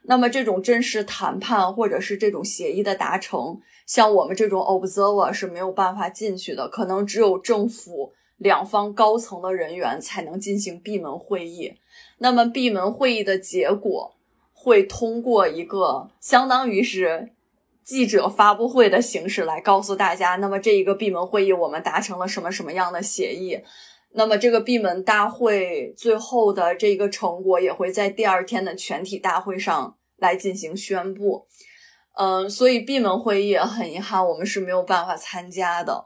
[0.02, 11.74] 那么这种真实谈判或者是这种协议的达成，像我们这种 observer 是没有办法进去的，可能只有政府两方高层的人员才能进行闭门会议。
[12.18, 14.12] 那么闭门会议的结果
[14.52, 17.30] 会通过一个相当于是。
[17.84, 23.60] 记者发布会的形式来告诉大家，那么这一个闭门会议我们达成了什么什么样的协议？
[24.16, 31.46] 那么这个闭门大会最后的这个成果也会在第二天的全体大会上来进行宣布。
[32.16, 36.04] 嗯，所以闭门会议很遗憾我们是没有办法参加的。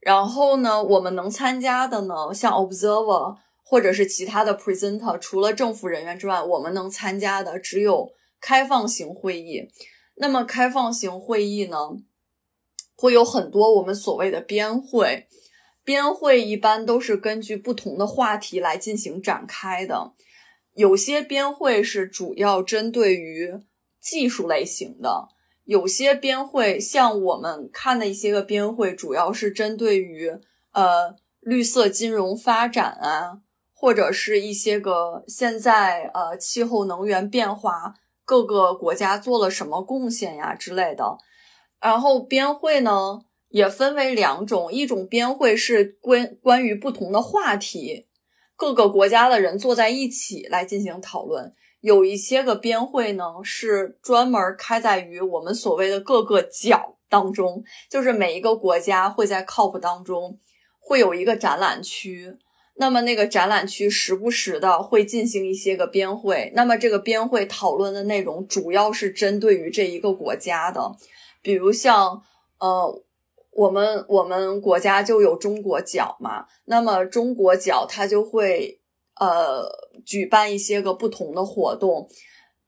[0.00, 9.68] 然后呢，我们能参加的呢，像 observer 或者是其他的 presenter，除了政府人员之外，我们能参加的只有开放型会议。
[10.16, 11.76] 那么开放型会议呢，
[12.96, 15.28] 会有很多我们所谓的编会，
[15.84, 20.12] 编会一般都是根据不同的话题来进行展开的。
[20.72, 23.60] 有些编会是主要针对于
[24.00, 25.28] 技术类型的，
[25.64, 30.30] 有些编会像我们看的一些个编会，主要是针对于
[30.72, 33.40] 呃绿色金融发展啊，
[33.74, 37.94] 或者是一些个现在呃气候能源变化。
[38.26, 41.16] 各个国家做了什么贡献呀之类的，
[41.80, 48.06] 然后编会呢也分为两种，一种编会是关关于不同的话题，
[48.56, 60.40] 各个国家的人坐在一起来进行讨论；有一些个编会呢是专门开在于我们所谓的各个角当中，就是每一个国家会在 COP 当中
[60.80, 62.36] 会有一个展览区。
[62.78, 70.92] 那么那个展览区时不时的会进行一些个编会，那么这个编会讨论的内容主要是针对于这一个国家的，
[71.40, 72.22] 比如像
[72.58, 73.02] 呃
[73.52, 78.78] 我们我们国家就有中国角嘛，那么中国角它就会
[79.18, 79.64] 呃
[80.04, 82.06] 举办一些个不同的活动，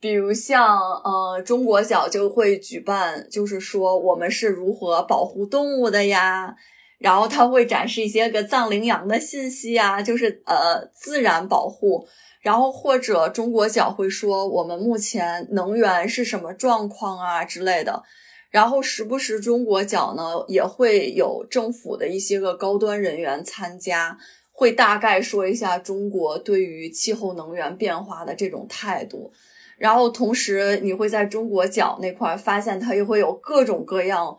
[0.01, 6.57] 比如像呃中国角就会举办，就是说我们是如何保护动物的呀。
[6.99, 12.05] 然后他会展示一些个藏羚羊的信息啊，就是呃自然保护，
[12.41, 18.03] 然后或者中国角会说我们目前能源是什么状况啊之类的，
[18.51, 24.19] 然后时不时中国角呢也会有政府的一些个高端人员参加，
[24.51, 29.31] 会大概说一下中国对于气候能源变化的这种态度，
[29.77, 34.37] 然后同时你会在中国角那块发现它又会有各种各样。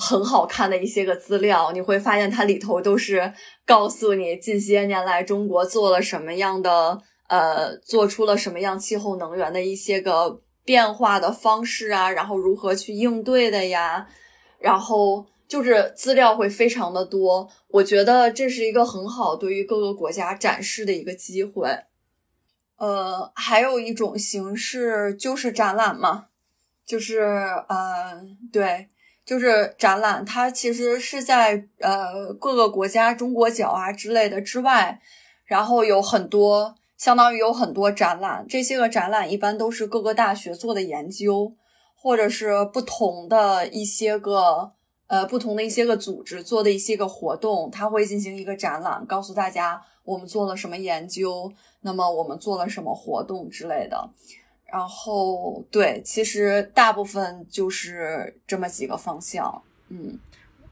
[0.00, 3.32] 很好看的一些个资料，你会发现它里头都是
[3.66, 14.06] 告诉你近些年来中国做了什么样的，呃，做出了什么样气候能源的一些个变化的方式啊，然后如何去应对的呀，
[14.60, 21.68] 然后就是资料会非常的多，我觉得这是一个很好对于各个国家展示的一个机会。
[22.76, 26.26] 呃，还有一种形式就是展览嘛，
[26.86, 27.20] 就是
[27.68, 28.86] 嗯，对。
[29.28, 34.98] 就是展览，它其实是在呃各个国家中国角啊之类的之外，
[35.44, 38.46] 然后有很多，相当于有很多展览。
[38.48, 41.52] 这些个展览一般都是各个大学做的研究，
[41.94, 44.72] 或者是不同的一些个
[45.08, 51.52] 呃不同的一些个组织做的一些个活动，它会进行一个展览，告诉大家我们做了什么研究，
[51.82, 54.08] 那么我们做了什么活动之类的。
[54.70, 59.62] 然后，对，其实大部分就是这么几个方向。
[59.88, 60.18] 嗯，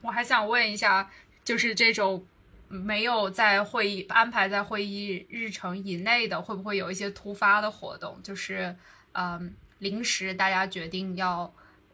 [0.03, 1.09] 我还想问一下，
[1.43, 2.23] 就是这种
[2.67, 8.21] 没有在会议安排在会议日程以内的，会不会有一些突发的活动？
[8.21, 8.75] 就是
[9.13, 11.51] 嗯，临时大家决定要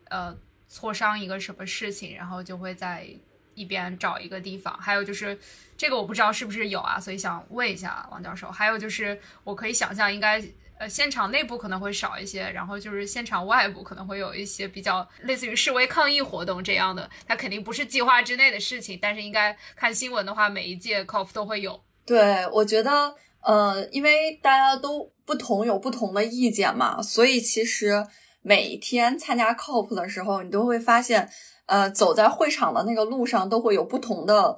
[0.10, 0.36] 呃
[0.70, 3.08] 磋商一个什么事情，然后就会在
[3.56, 4.78] 一边找一个地方。
[4.78, 5.40] 还有就是
[5.78, 8.52] 这个我不知道是不是有啊，所以想问一下王教授。
[8.52, 10.44] 还有就是我可以想象应该。
[10.84, 21.80] 呃，现场内部可能会少一些，然后就是现场外部可能会有一些比较类似于示威抗议活动这样的，它肯定不是计划之内的事情，但是应该看新闻的话，每一届 COP 都会有。
[22.06, 28.06] 对，我觉得，呃，因为大家都不同，有不同的意见嘛，所以其实
[28.42, 31.30] 每天参加 COP 的时候，你都会发现，
[31.68, 34.58] 呃，走在会场的那个路上都会有不同的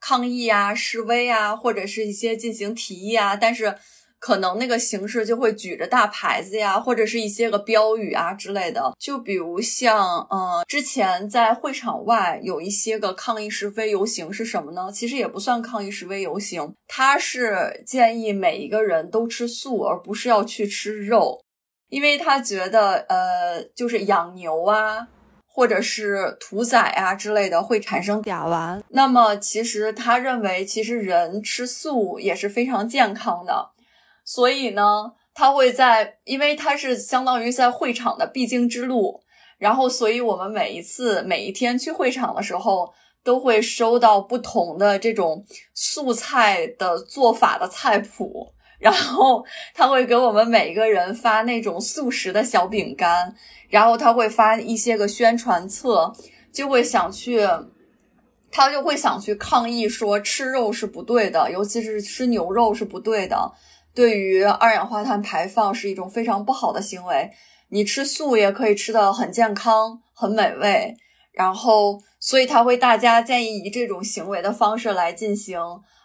[0.00, 3.76] 抗议啊、示威啊，或者是一些进行提议啊，但是。
[4.18, 8.92] 可能那个形式就会举着大牌子呀，或者是一些个标语啊之类的。
[8.98, 14.90] 就比如像，呃，之前在会场外有一些个抗议示威游行是什么呢？
[14.92, 21.40] 其实也不算抗议示威游行，它是建议每一个人都吃素，而不是要去吃肉，
[21.88, 25.06] 因为他觉得，呃，就是养牛啊，
[25.46, 28.82] 或者是屠宰啊之类的会产生甲烷。
[28.88, 33.70] 那么其实他认为，其实人吃素也是非常健康的。
[34.26, 39.22] 所以呢，他会在，因为他是相当于在会场的必经之路，
[39.56, 53.32] 然后，所以我们每一次每一天去会场的时候，都会收到不同的这种素菜的做法的菜谱，然后他会给我们每一个人发那种素食的小饼干，
[53.68, 56.12] 然后他会发一些个宣传册，
[56.52, 57.46] 就会想去，
[58.50, 63.52] 他就会想去抗议说吃肉是不对的，尤其是吃牛肉是不对的。
[63.96, 67.30] 对于二氧化碳排放是一种非常不好的行为。
[67.70, 70.94] 你吃素也可以吃的很健康、很美味。
[71.32, 75.58] 然后，所以他会大家建议以这种行为的方式来进行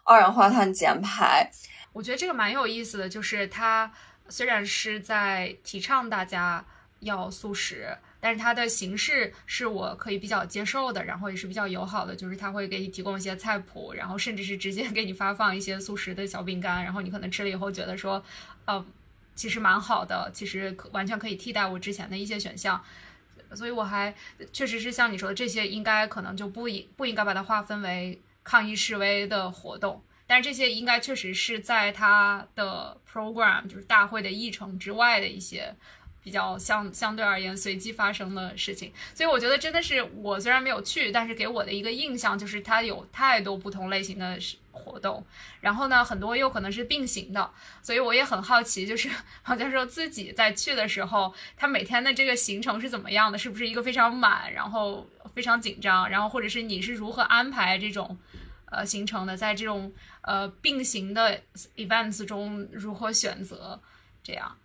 [0.05, 1.51] 二氧化碳减排。
[1.93, 3.91] 我觉得这个蛮有意思的，就是他
[4.29, 6.65] 虽然是在提倡大家
[7.01, 7.97] 要素食。
[8.22, 18.24] 但是它的形式是我可以比较接受的，然后也是比较友好的，就是他会给你提供一些菜谱，然后甚至是直接 给你发放一些素食的小饼干，然后你可能吃了以后觉得说，
[18.65, 18.86] 呃，
[19.34, 22.80] 其实蛮好的，其实完全可以替代我之前的一些选项，
[23.55, 24.13] 所以我还
[24.53, 35.76] 确实是像你说的，这些应该可能就不应不应该把它划分为抗议示威的活动，但是这些应该确实是在它的 program 就是大会的议程之外的一些。
[36.24, 44.38] 比较相相对而言随机发生的事情，所以我觉得真的是我虽然没有去，但是给我的一个印象就是它有太多不同类型的
[44.72, 45.26] 活动，
[45.59, 47.51] 然后呢很多又可能是并行的，
[47.82, 49.09] 所以我也很好奇，就是
[49.43, 53.38] 黄教授自己在去的时候，他每天的这个行程是怎么样的？
[53.38, 58.17] 是不是一个非常满，然后非常紧张，然后或者是你是如何安排这种
[58.65, 59.36] 呃行程的？
[59.36, 59.91] 在这种
[60.22, 61.41] 呃并行的
[61.76, 63.82] events 中如何选择
[64.24, 64.55] 这样？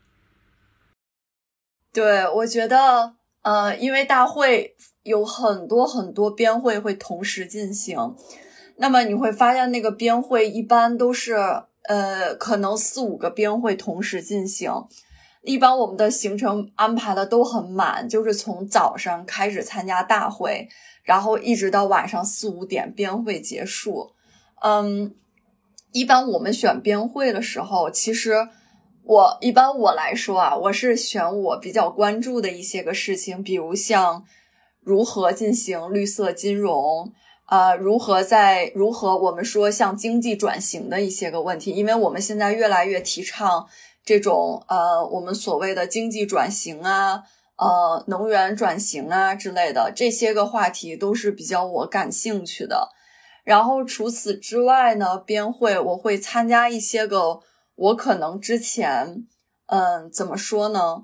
[1.96, 7.96] 对，我觉得，呃，因为大会有很多很多编会会同时进行，
[8.76, 11.36] 那么你会发现那个编会一般都是，
[11.84, 14.70] 呃，可能四五个编会同时进行。
[15.40, 20.68] 一般我们的行程安排的都很满，就是从早上开始参加大会，
[21.02, 24.12] 然后一直到晚上四五点编会结束。
[24.60, 25.14] 嗯，
[25.92, 28.50] 一般我们选编会的时候，其实。
[29.08, 34.24] 我一般我来说啊，我是选我比较关注的一些个事情，比如像
[34.82, 37.12] 如何进行绿色金融，
[37.48, 43.68] 呃，如何在如何我们说像经济转型的一些个问题，因为我们现在越来越提倡
[44.04, 47.22] 这种呃我们所谓的经济转型啊，
[47.58, 52.88] 呃能源转型啊之类的这些个话题都是比较我感兴趣的。
[53.44, 57.42] 然后除此之外呢，边会我会参加一些个。
[57.76, 59.26] 我可能之前，
[59.66, 61.02] 嗯，怎么说呢？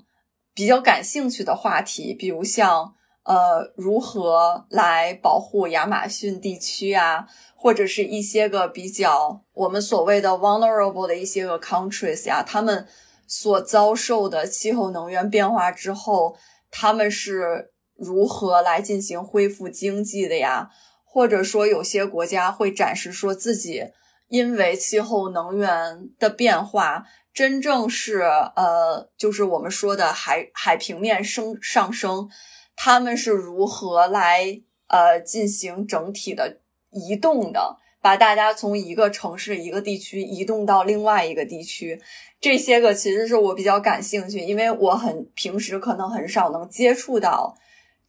[0.53, 2.93] 比较感兴趣的话题，比如像，
[3.23, 12.87] 呃，如何来保护亚马逊地区啊，或者是一些个比较我们所谓的 vulnerable 的一些个 countries 呀，他们
[13.27, 16.35] 所遭受的气候能源变化之后，
[16.69, 20.69] 他们是如何来进行恢复经济的呀？
[21.05, 23.85] 或者说，有些国家会展示说自己。
[24.33, 28.21] 因为气候能源的变化，真正是
[28.55, 32.27] 呃，就是我们说的海海平面升上升，
[32.75, 36.57] 他们是如何来呃进行整体的
[36.89, 42.01] 移动的，把大家从一个城市一个地区移动到另外一个地区，
[42.41, 47.55] 这些个其实是我比较感兴趣，因为我很平时可能很少能接触到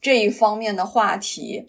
[0.01, 1.69] 这一方面的话题。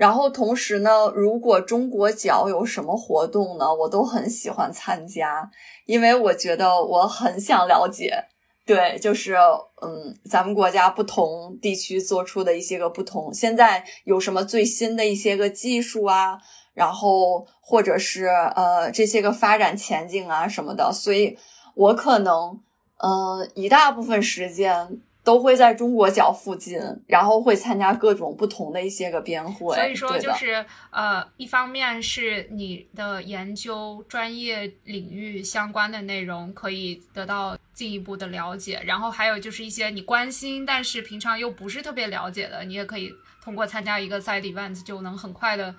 [0.00, 5.50] 然后同时呢，如果中国角有什么活动呢，我都很喜欢参加，
[5.84, 8.24] 因为我觉得我很想了解
[8.64, 9.36] 对，就是
[9.82, 16.38] 嗯，咱们国家不同地区做出的一些个不同，现在有什么最新的一些个技术啊，
[16.72, 21.36] 然后或者是呃这些个发展前景啊什么的，所以
[21.74, 22.58] 我可能
[22.96, 25.02] 嗯一大部分时间。
[25.30, 26.76] 都会在中国角附近，
[27.06, 29.76] 然后会参加各种不同的一些个编会。
[29.76, 43.08] 所以说，就是呃，一方面是你的研究专业领域相关的内容可以得到进一步的了解，然后还有就是一些你关心但是平常又不是特别了解的，你也可以
[43.40, 45.72] 通过参加一个 side event 就能很快的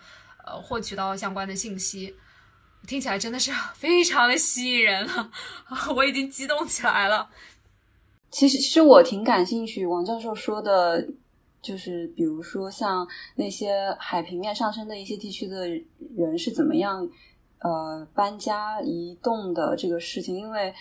[0.45, 2.15] 呃获取到相关的信息。
[2.87, 5.29] 听起来真的是非常的吸引人了，
[5.95, 7.29] 我已经激动起来了。
[8.31, 11.05] 其实，其实我挺感兴趣王教授说的，
[11.61, 13.05] 就是比如说像
[13.35, 15.67] 那些海平面上升的一些地区的
[16.15, 17.07] 人是怎么样
[17.59, 20.73] 呃搬家移动的这个事情，因为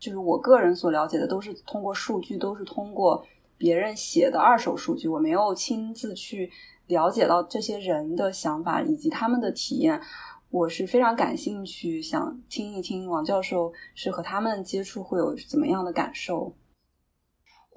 [0.00, 3.24] 就是我个人所了解的都是通过数据，都是通过
[3.56, 6.50] 别人写的二手数据，我没有亲自去
[6.88, 9.98] 了解到这些人的想法以及他们的体验，
[10.50, 16.52] 我是非常感兴趣，想听一听王教授是和他们接触会有怎么样的感受。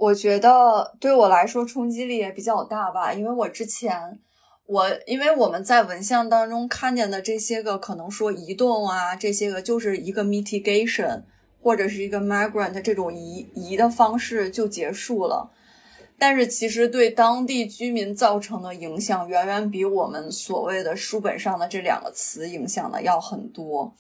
[0.02, 4.18] 我觉得对我来说冲击力也比较大吧，因为我之前
[4.66, 11.24] 我因为我们在文献当中看见的这些个可能说移动啊，这些个就是一个 mitigation
[11.62, 15.52] 或者是一个 migrant 这种移移的方式就结束了，
[16.18, 23.94] 但是其实对当地居民造成的影响远远比我们所谓的书本上的这两个词影响的要很多，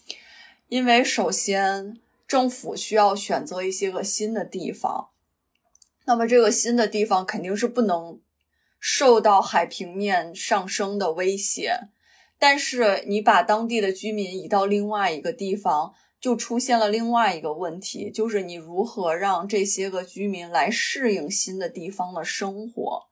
[0.70, 5.10] 因为首先政府需要选择一些个新的地方。
[6.10, 8.20] 那么这个新的地方肯定是不能
[8.80, 11.89] 受到海平面上升的威胁，
[12.39, 23.03] 但是你把当地的居民移到另外一个地方，就出现了另外一个问题，就是你如何让这些个居民来适应新的地方的生活？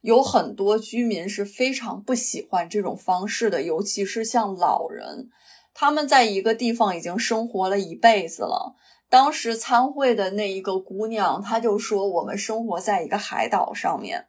[0.00, 5.28] 有很多居民是非常不喜欢这种方式的，尤其是像老人，
[5.74, 8.74] 他们在一个地方已经生活了一辈子了。
[9.12, 14.28] 当时参会的那一个姑娘，她就说：“我们生活在一个海岛上面，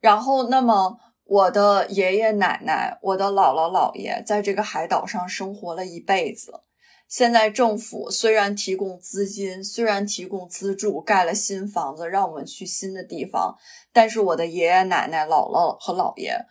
[0.00, 6.60] 然后，那么我的爷爷奶奶、我的姥姥姥爷在这个海岛上生活了一辈子。
[7.08, 13.56] 现在政府虽然提供资金，虽然提供资助，盖了新房子，让我们去新的地方，
[13.94, 16.44] 但是我的爷爷奶奶、姥姥和姥爷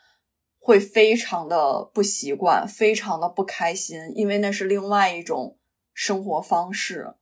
[0.58, 5.60] 会非常的不习惯，非常的不开心，因为那是另外一种
[5.93, 7.14] 生活方式。”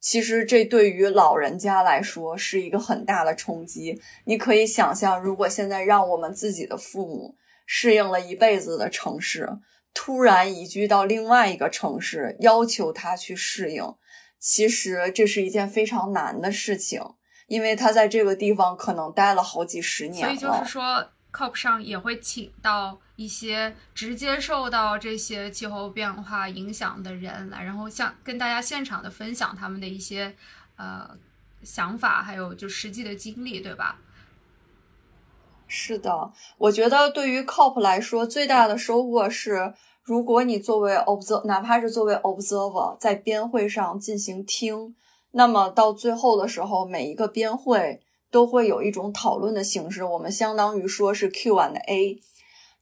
[0.00, 4.00] 其实这对于老人家来说是一个很大的冲击。
[4.24, 7.36] 你可以想象，如果现在让我们自己的父母
[7.66, 9.48] 适应了一辈子的城市，
[9.92, 13.84] 突然移居到另外一个城市，要求他去适应，
[14.38, 17.02] 其实这是一件非常难的事情，
[17.46, 20.34] 因为他在这个地方可能待了好几十年了。
[20.34, 21.10] 所以就是说。
[21.32, 30.34] COP 上也会请到一些直接受到这些气候变化影响的人来，然后像跟大家现场的分享他们的一些
[30.76, 31.06] 呃
[31.62, 33.98] 想法，还有就实际的经历，对吧？
[35.68, 44.96] 是的，我觉得对于 COP 来说，最大的收获是，如果你作为 observer，哪怕是作为 observer，在边会上进行听，
[45.32, 48.00] 那么到最后的时候，每一个边会。
[48.32, 52.20] 都会有一种讨论的形式，我们相当于说是 Q and A，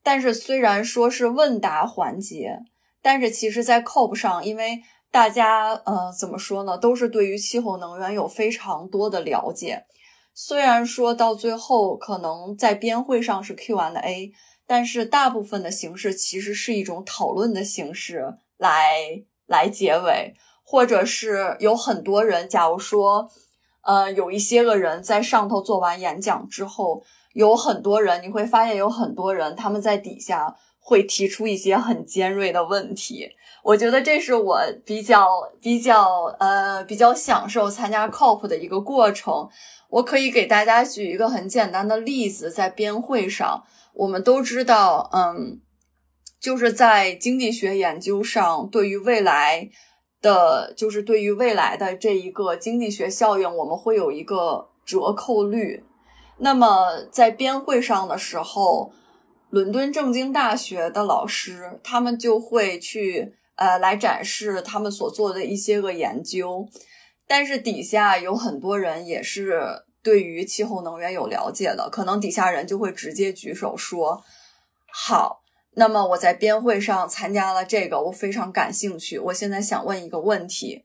[0.03, 2.61] 但是虽然说是问答环节，
[3.03, 9.85] 但是其实，在 COP 上，因为大家呃怎么说呢，都是对于气候能源有非常多的了解。
[10.35, 14.33] 虽然说到最后可能在边会上是 Q and A，
[14.67, 20.35] 但是大部分的形式其实是一种讨论的形式来来结尾，
[20.65, 23.31] 或者是有很多人，假如说。
[23.81, 27.03] 呃，有一些个人在上头做完演讲之后，
[27.39, 33.31] 有很多人你会发现有很多人他们在底下会提出一些很尖锐的问题。
[33.63, 35.29] 我觉得这是我比较
[35.61, 39.49] 比较呃比较享受参加 COP 的一个过程。
[39.89, 43.63] 我可以给大家举一个很简单的例子，在边会上，
[43.95, 45.61] 我们都知道，嗯，
[46.41, 49.71] 就是在经济学研究上，对于未来。
[50.21, 55.85] 的就是对于未来的这一个经济学效应，我们会有一个折扣率。
[56.39, 58.93] 那么在编会上的时候，
[59.51, 66.69] 伦敦政经大学的老师他们就会去呃来展示他们所做的一些个研究。
[67.27, 74.23] 但是底下有很多人也是对于气候能源有了解的，可能底下人就会直接举手说
[74.91, 75.43] 好。
[75.73, 79.19] 那么我在编会上参加了这个，我非常感兴趣。
[79.19, 80.85] 我现在想问一个问题：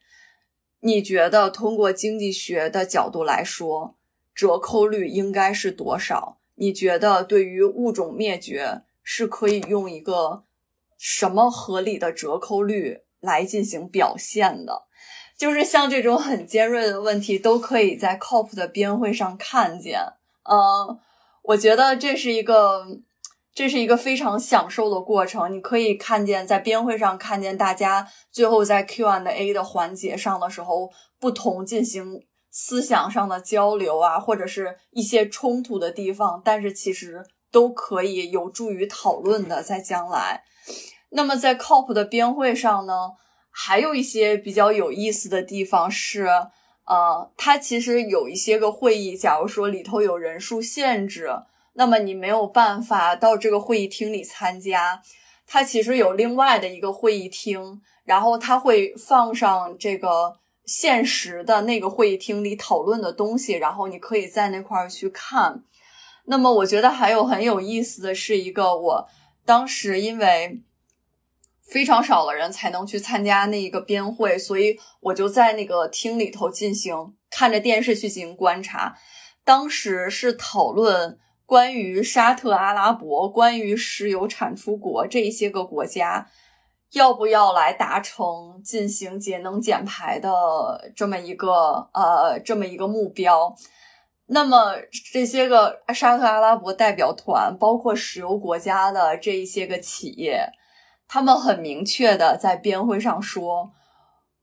[0.81, 3.95] 你觉得通过经济学的角度来说，
[4.33, 6.37] 折扣率应该是多少？
[6.55, 10.43] 你觉得对于物种灭绝是可以用一个
[10.97, 14.83] 什么合理的折扣率来进行表现的？
[15.37, 19.99] 就是像这种很尖锐的问题，都可以在 COP 的编会上看见。
[20.43, 20.99] 嗯，
[21.41, 23.01] 我觉得这是一个。
[23.55, 32.23] 这是一个非常享受的过程，你可以看见在编会上看见大家最后在 Q and A 的环节上的时候，不同进行
[32.55, 40.43] 思想上的交流啊，或者是一些冲突的地方，但是其实都可以有助于讨论的，在将来。
[41.09, 43.13] 那么在 COP 的编会上呢，
[43.49, 46.27] 还有一些比较有意思的地方是，
[46.85, 51.31] 呃，它其实有一些个会议，假如说里头有人数限制。
[51.75, 55.01] 那么你没有办法到这个会议厅里参加，
[55.47, 60.35] 它其实有另外的一个会议厅，然后它会放上这个
[60.65, 65.63] 现实的那个会议厅里讨论的东西，然后你可以在那块儿去看。
[66.25, 69.07] 那么我觉得还有很有意思的是一个，我
[69.45, 70.61] 当时因为
[71.61, 78.97] 非常少的人才能去参加那一个编会，所以我就在那个厅里头进行看着电视去进行观察。
[79.43, 81.19] 当时是讨论。
[81.45, 86.25] 关于沙特阿拉伯、关于石油产出国这些个国家，
[86.93, 93.55] 要不要来达成进行节能减排的这么一个呃这么一个目标？
[94.27, 94.75] 那么
[95.11, 100.49] 这些个沙特阿拉伯代表团，包括石油国家的这一些个企业，
[101.07, 103.71] 他们很明确的在编会上说，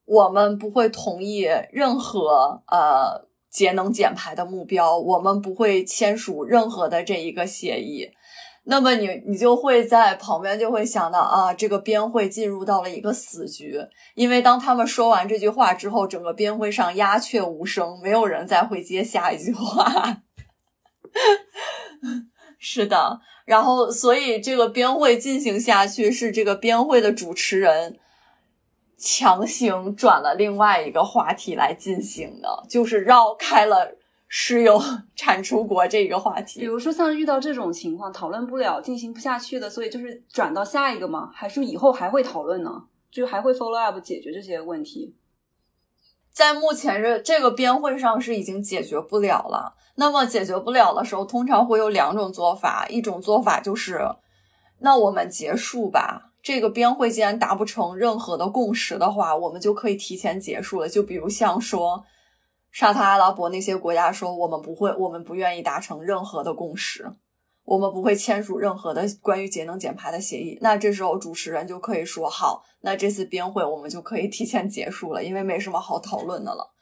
[0.04, 3.30] 我们不会同意任何呃。
[3.50, 8.08] 节能减排的目标，我们不会签署任何的这一个协议。
[8.70, 13.76] 那么你你就会在旁边就会想到啊，这个边会进入到了一个死局，
[14.14, 20.22] 因为当他们说完这句话之后，整个边会上鸦雀无声，没有人再会接下一句话。
[22.60, 27.98] 是的，然后所以这个边会进行下去，是这个边会的主持人。
[29.02, 33.96] 强行转了另外一个话题来进行的，就是绕开了
[34.32, 34.80] 石油
[35.16, 36.60] 产出国这个话题。
[36.60, 41.30] 比如说，像遇到这种情况，讨论不了、进行不下去的，所以就是转到下一个吗？
[41.34, 42.84] 还是以后还会讨论呢？
[43.10, 45.16] 就还会 follow up 解决这些问题？
[46.32, 49.74] 在目前这这个边会上是已经解决不了了。
[49.96, 54.00] 那么解决不了的时候，通常会有两种做法，一种做法就是，
[54.78, 56.30] 那我们结束吧。
[56.40, 60.88] 这个边会既然达不成任何的共识的话，我们就可以提前结束了。
[60.88, 62.02] 就比如像说，
[62.70, 67.10] 沙特阿拉伯那些国家说，我们不会，我们不愿意达成任何的共识，
[67.64, 70.58] 我们不会签署任何的关于节能减排的协议。
[70.60, 76.72] 那这时候主持人就可以说，好，那这次编会我们就可以提前结束了，因为没什么好讨论的了。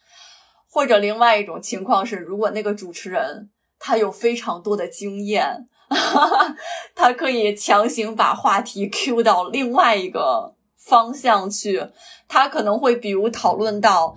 [0.70, 5.68] 或者另外一种情况是，如果那个主持人他有非常多的经验。
[6.95, 11.82] 他可以强行把话题 Q 到另外一个方向去，
[12.28, 14.14] 他可能会比如讨论到，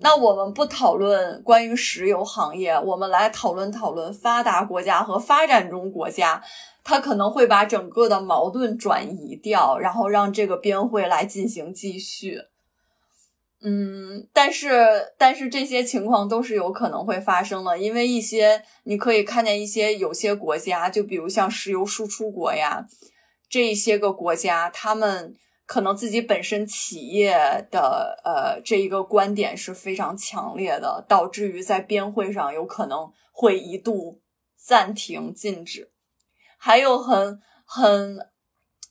[0.00, 6.42] 那我们不讨论关于石油行业，我们来讨论讨论发达国家和发展中国家，
[6.82, 12.38] 他可能会把整个的矛盾转移掉，然后让这个边会来进行继续。
[13.62, 22.84] 嗯，但是但是这些情况都是有可能会发生的，因为一些你可以看见一些有些国家，就比如像石油输出国呀，
[23.48, 25.34] 这些个国家，他们
[25.66, 27.34] 可能自己本身企业
[27.70, 34.20] 的呃这一个观点是非常强烈的，导致于在编会上有可能会一度
[34.56, 35.90] 暂停禁止，
[36.58, 38.30] 还有很很。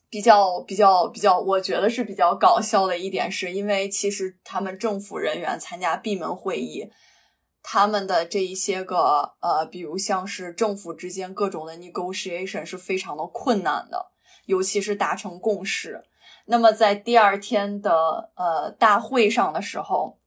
[0.09, 6.88] 比较比较比较，我觉得是比较搞笑的一点，是因为其实他们政府人员参加闭门会议，
[7.63, 14.11] 他们的这一些个呃，比如像是政府之间各种的 negotiation 是非常的困难的，
[14.45, 16.03] 尤其是达成共识。
[16.45, 20.17] 那么在第二天的呃大会上的时候，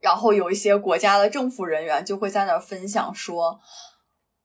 [0.00, 3.60] 然后有一些国家的政府人员就会在那分享说，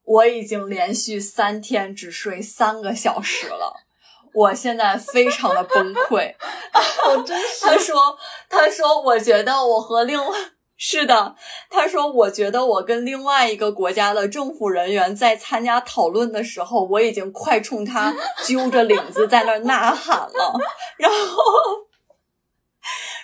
[0.04, 3.84] 我已经连续三天只睡三个小时了。
[4.34, 6.34] 我现在非常的崩溃，
[7.08, 7.64] 我真是。
[7.66, 8.18] 他说
[8.48, 10.38] ：“他说，我觉得我和另外
[10.80, 11.34] 是的，
[11.68, 18.14] 他说，我觉得我跟另外一个国家的政府人员在参加讨论的时候，我已经快冲他
[18.46, 20.54] 揪着领子在那呐喊了。
[20.96, 21.52] 然后，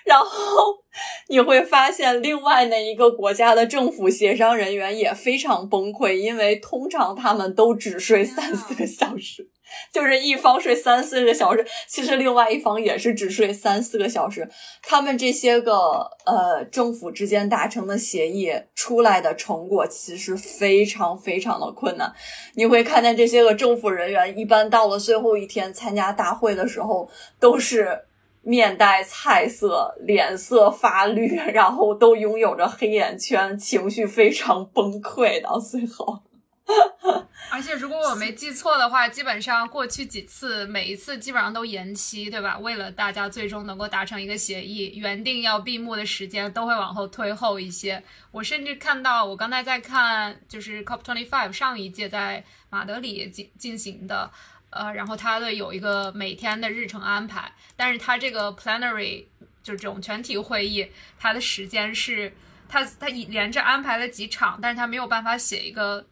[0.05, 0.82] 然后
[1.28, 9.48] 你会发现，另外那一个国家的政府协商人员也非常崩溃，因为通常他们都只睡三四个小时，
[9.92, 14.48] 就是一方睡三四个小时，其实另外一方也是只睡三四个小时。
[14.82, 22.12] 他们这些个呃政府之间达成的协议出来的成果，其实非常非常的困难。
[22.54, 27.08] 你会看见这些个政府人员，一般到了最后一天参加大会的时候，
[27.38, 28.02] 都是。
[28.46, 35.40] 面带菜色，脸色发绿，然后都拥有着黑眼圈，情绪非常崩溃。
[35.40, 36.18] 到最后，
[37.50, 42.58] 而且如果我没记错的话，基本上过去几次，每一次基本上都延期，对吧？
[42.58, 48.02] 为了大家最终能够达成一个协议，原定要闭幕的时间都会往后推后一些。
[48.30, 54.30] 我甚至看到，我刚才在看，就是 COP twenty five 上一届在马德里进进行的。
[54.70, 59.24] 呃，然后它的有一个每天的日程安排，但是它这个 plenary
[59.62, 62.34] 就这种全体会议，它的时间是
[62.68, 66.04] 它它连着安排了几场，但是它没有办法写一个，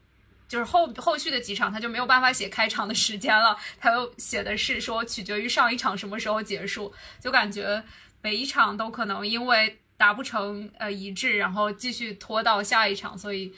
[0.53, 7.83] 就是后后续的几场，他就没有办法写开场的时间了， 他又写的是说取决于上一场什么时候结束，就感觉
[8.21, 13.55] 每一场都可能因为达不成呃一致，然后继续拖到下一场，所以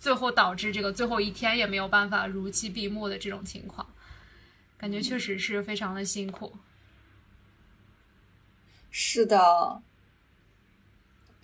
[0.00, 3.86] 最后导致这个最后一天也没有办法如期闭幕的这种情况。
[4.78, 6.56] 感觉确实是非常的辛苦。
[8.90, 9.82] 是的，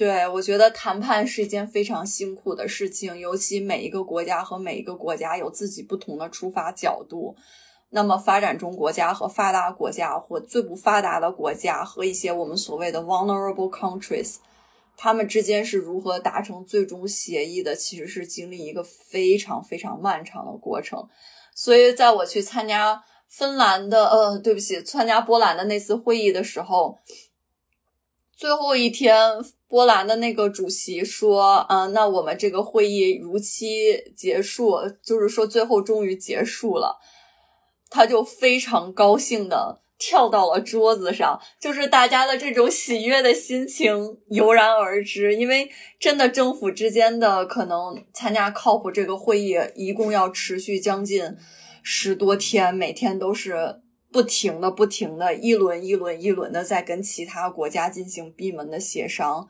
[0.03, 7.37] 对我觉得谈判是一件非常辛苦的事情，尤其每一个国家和每一个国家有自己不同的出发角度。
[7.91, 14.39] 那么，发展中国家和发达国家，或最不发达的国家和一些我们所谓的 vulnerable countries，
[14.97, 17.77] 他们之间是如何达成最终协议的？
[17.77, 21.09] 其实是经历一个非常非常漫长的过程。
[21.55, 23.05] 所以，在我去参加。
[23.29, 26.99] 芬兰的，呃，对不起，参加波兰的那次会议的时候，
[28.37, 29.17] 最后一天，
[29.73, 36.99] 波兰的那个主席说，嗯，那我们这个会议如期结束，就是说最后终于结束了，
[37.89, 51.35] 他就非常高兴的跳到了桌子上，就是大家的这种喜悦的心情油然而知，因为真的政府之间的可能参加 COP 这个会议一共要持续将近。
[51.85, 53.81] 十多天，每天都是
[54.13, 59.49] 不停的、不停的，一轮一轮、一轮的在跟其他国家进行闭门的协商，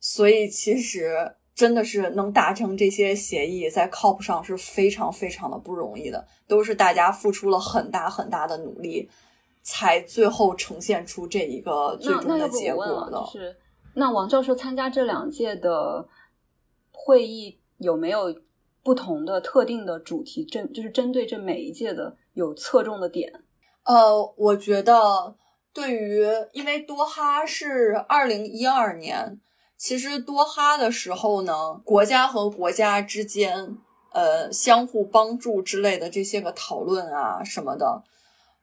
[0.00, 9.08] 所以其实真的是能达成这些协议，在 COP 上是非常非常的不容易的，都是大家付出了很大很大的努力，
[9.62, 13.18] 才最后呈现出这一个最终的结果的。
[13.18, 13.56] 就是
[13.94, 16.08] 那王教授参加这两届的
[16.90, 18.34] 会议有没有？
[18.82, 23.30] 不同的特定的主题针就是针对这每一届的有侧重的点。
[23.84, 25.36] 呃，我觉得
[25.74, 26.24] 对于
[26.54, 29.38] 因为多哈是二零一二年，
[29.80, 33.78] 其实多哈的时候呢，国家和国家之间
[34.12, 38.02] 呃相互帮助之类的这些个讨论啊什么的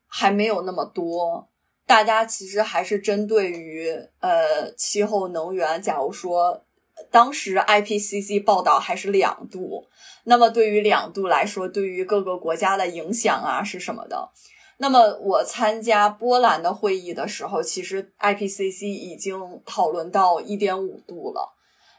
[0.06, 1.50] 还没有那么多，
[1.88, 3.90] 大家其实还是针对于
[4.20, 6.64] 呃气候能源，假如说。
[7.12, 9.88] 当时 IPCC 报道还是两度，
[10.24, 14.32] 那么对于两度来说，对于各个国家的影响啊是什么的？
[14.78, 21.54] 那么我参加波兰的会议的时候，其实 IPCC 已经讨论到一点五度了。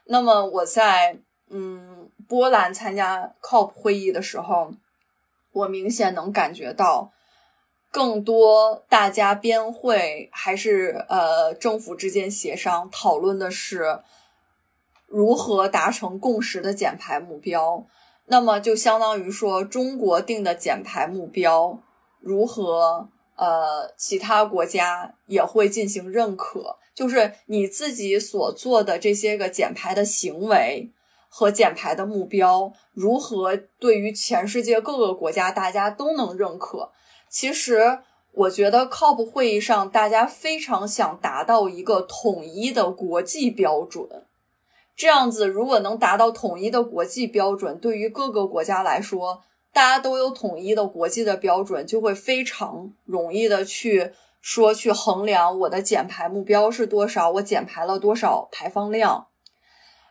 [0.04, 1.18] 那么我在
[1.50, 4.72] 嗯波兰参加 COP 会议的时候，
[5.52, 7.12] 我明显能感觉到，
[7.90, 14.00] 更多大家边会还是呃政府之间协商讨论的是。
[15.10, 17.82] 如何达成共识的减排目标？
[18.26, 21.80] 那么就相当于说，中国定的减排目标，
[22.20, 26.76] 如何呃，其他国家也会进行认可？
[26.94, 30.90] 就是你自己所做的这些个减排的行为
[31.28, 36.90] 和减排的目标，如何对于全世界各个国家大家都能认可？
[37.28, 38.00] 其实，
[38.32, 44.08] 我觉得 COP 会议上，大家非常想达到一个统一的国际标准。
[44.96, 49.42] 这样子，如果能达到统一的国际标准，对于各个国家来说，
[49.72, 59.28] 大家都有统一的国际的标准，就会非常容易的去说去衡量我的减排目标是多少，我减排了多少排放量。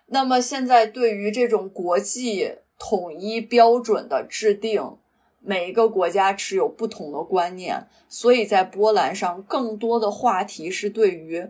[0.08, 4.97] 那么现在对于这种国际统一标准的制定，
[5.41, 11.49] 每一个国家持有不同的观念，所以在波兰上更多的话题是对于。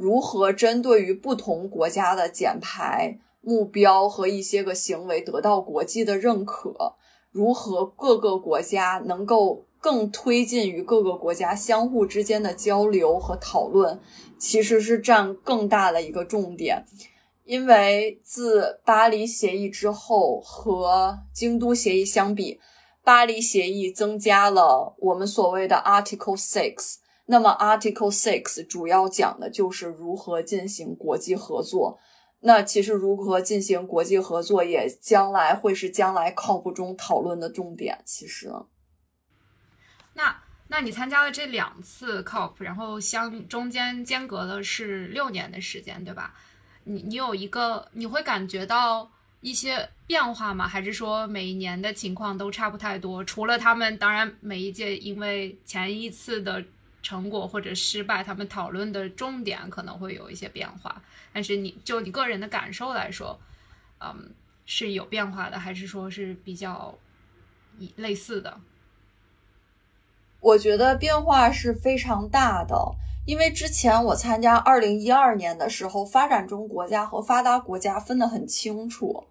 [0.00, 6.94] 如何针对于不同国家的减排目标和一些个行为得到国际的认可？
[7.30, 14.00] 如何各个国家能够更推进于各个国家相互之间的交流和讨论，
[14.38, 16.84] 其实是占更大的一个重点。
[17.44, 22.60] 因为自巴黎协议之后和京都协议相比，
[23.02, 26.96] 巴黎协议增加了我们所谓的 Article Six。
[27.26, 31.98] 那么 Article Six 主要讲的就是如何进行国际合作。
[32.40, 38.00] 那其实如何进行国际合作，也将来会是将来 COP 中讨论的重点。
[38.04, 38.48] 其实，
[40.14, 46.34] 那那你参加了这两次 COP，然后相中间间隔的是六年的时间，对吧？
[46.84, 49.10] 你你有一个，你会感觉到
[49.40, 50.68] 一些变化吗？
[50.68, 53.24] 还是说每一年的情况都差不太多？
[53.24, 56.64] 除了他们，当然每一届因为前一次的
[57.02, 61.02] 成果或者失败，他们讨论的重点可能会有一些变化。
[61.32, 63.38] 但是你就你个人的感受来说，
[64.00, 64.30] 嗯，
[64.66, 66.98] 是有变化的，还是说是比较
[67.78, 68.60] 一类似的？
[70.40, 72.94] 我觉得变化是非常大的。
[73.26, 79.24] 因为之前我参加二零一二年的时候，发展中国家和发达国家分得很清楚。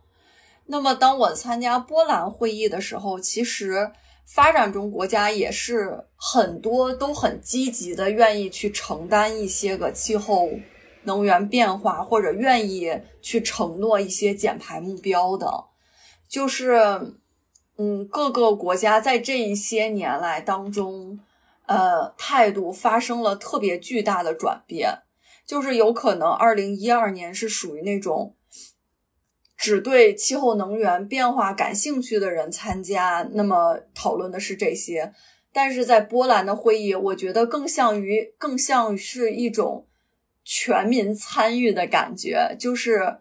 [0.68, 3.92] 那么当我参加波兰会议的时候，其实
[4.28, 10.50] 发展中国家也是很多都很积极的，愿意去承担一些个气候
[11.04, 15.66] 能源变化，或者愿意去承诺一些减排目标的。
[16.30, 17.16] 就是，
[17.78, 21.20] 嗯，各个国家在这一些年来当中。
[21.70, 25.00] 呃，态度发生了特别巨大的转变，
[25.46, 28.37] 就是有可能二零一二年是属于那种
[29.58, 35.12] 只对气候能源变化感兴趣的人参加，那么讨论的是这些。
[35.52, 39.88] 但是在波兰的会议，我觉得更像于更像是一种
[40.44, 43.18] 全民参与的感觉，就是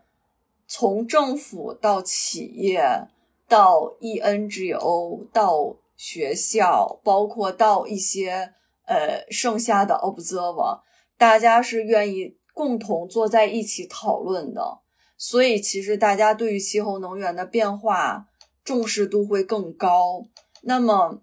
[0.68, 3.08] 从政府到企业
[3.48, 5.76] 到 ENGO 到。
[5.98, 8.52] 学校包括到一些
[8.84, 10.80] 呃剩下的 observer，
[11.16, 14.80] 大家是愿意共同坐在一起讨论的，
[15.16, 18.26] 所以其实大家对于气候能源的变化
[18.64, 20.26] 重视度会更高。
[20.62, 21.22] 那么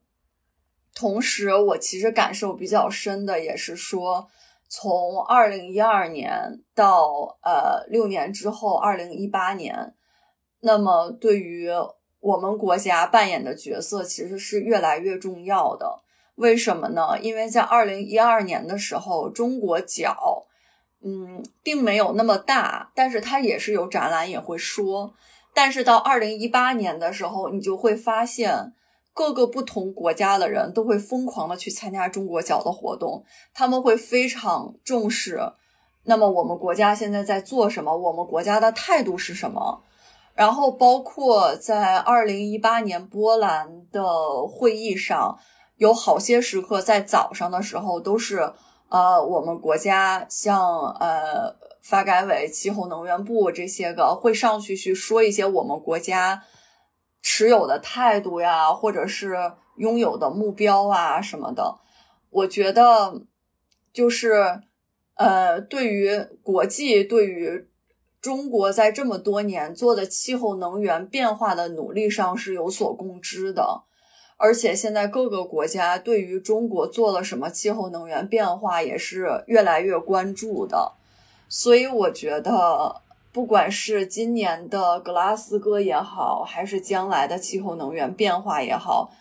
[0.95, 4.29] 同时，我其实感受比较深的也是说，
[4.67, 9.93] 从二零一二年到呃六年之后二零一八年，
[10.59, 11.69] 那么对于。
[12.25, 16.03] 我们国家扮演的角色其实是越来越重要的，
[16.35, 17.19] 为什么呢？
[17.21, 20.45] 因为在二零一二年的时候，中国角，
[21.03, 25.13] 嗯，并没有那么大，但是它也是有展览，也会说。
[25.53, 28.73] 但是到二零一八年的时候，你就会发现
[29.13, 33.23] 各个不同国家的人都会疯狂的去参加中国角的活动，
[33.53, 35.39] 他们会非常重视。
[36.05, 37.95] 那么我们国家现在在做什么？
[37.95, 39.83] 我们国家的态度是什么？
[40.33, 44.03] 然后包括在二零一八年波兰的
[44.47, 45.37] 会议上，
[45.77, 48.51] 有好些时刻在早上的时候都是，
[48.93, 56.43] 呃，我们国家像呃发改委、气候能源部这些个会上去去说一些我们国家
[57.19, 61.79] 持有的态度呀，或者是拥有的目标啊什么的。
[62.29, 63.23] 我觉得
[63.91, 64.61] 就是，
[65.15, 66.11] 呃，对于
[66.43, 67.67] 国际，对于。
[68.21, 73.83] 中国在这么多年做的气候能源变化的努力上是有所共知的，
[74.43, 80.91] 而且现在各个国家对于中国做了什么气候能源变化也是越来越关注的。
[81.47, 89.13] 所以我觉得，不管是今年的格拉斯哥也好，还是将来的气候能源变化也好，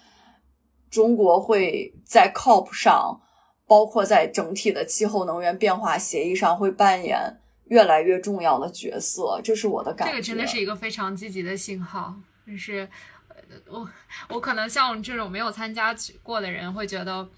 [0.90, 3.20] 中国会在 COP 上，
[3.68, 7.38] 包括在整体的气候能源变化协议上会扮演。
[7.68, 10.12] 越来越重要的角色，这是我的感觉。
[10.12, 12.12] 这个真的是一个非常积极的信号。
[12.46, 12.86] 就是，
[13.66, 13.88] 我
[14.28, 17.28] 我可能像这种没有参加过的人会觉得，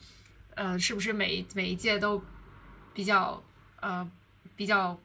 [0.54, 2.22] 呃，是不是每每一届都
[2.92, 3.42] 比较
[3.80, 4.10] 呃
[4.56, 4.98] 比较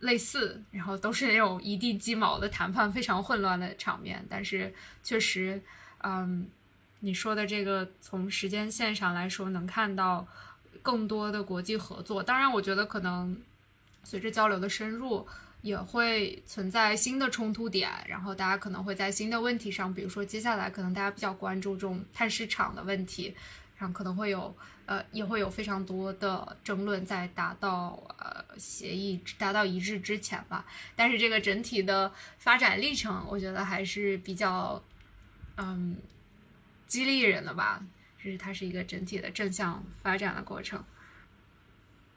[0.00, 4.24] 类似，然后都是那种一地鸡毛的谈判，非常混乱的场面。
[4.28, 5.62] 但是确实，
[6.02, 6.48] 嗯，
[7.00, 10.26] 你说的这个从时间线上来说，能看到
[10.82, 12.22] 更多的国际合作。
[12.22, 13.36] 当然，我觉得可能。
[14.06, 15.26] 随着交流的深入，
[15.64, 23.34] 也会存在新的冲突点，然后大家可能会在新的问题上，比如说接下来可能大家比较关注这种碳市场的问题，
[23.78, 24.54] 然后可能会有
[24.84, 30.66] 呃也会有非常多的争论在达到呃协议达到一致之前吧。
[30.94, 34.82] 但是这个整体的发展历程，我觉得还是比较
[35.56, 35.96] 嗯
[36.86, 37.82] 激励人的吧，
[38.22, 40.84] 就是它是一个整体的正向发展的过程。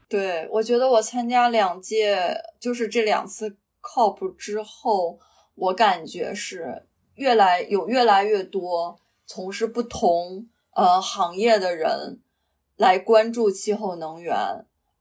[0.10, 5.20] 对，我觉得我参加两届，就是这两次 COP 之后，
[5.56, 6.84] 我感觉是
[7.16, 12.20] 越来有越来越多从事不同呃行业的人
[12.78, 14.36] 来关注气候能源，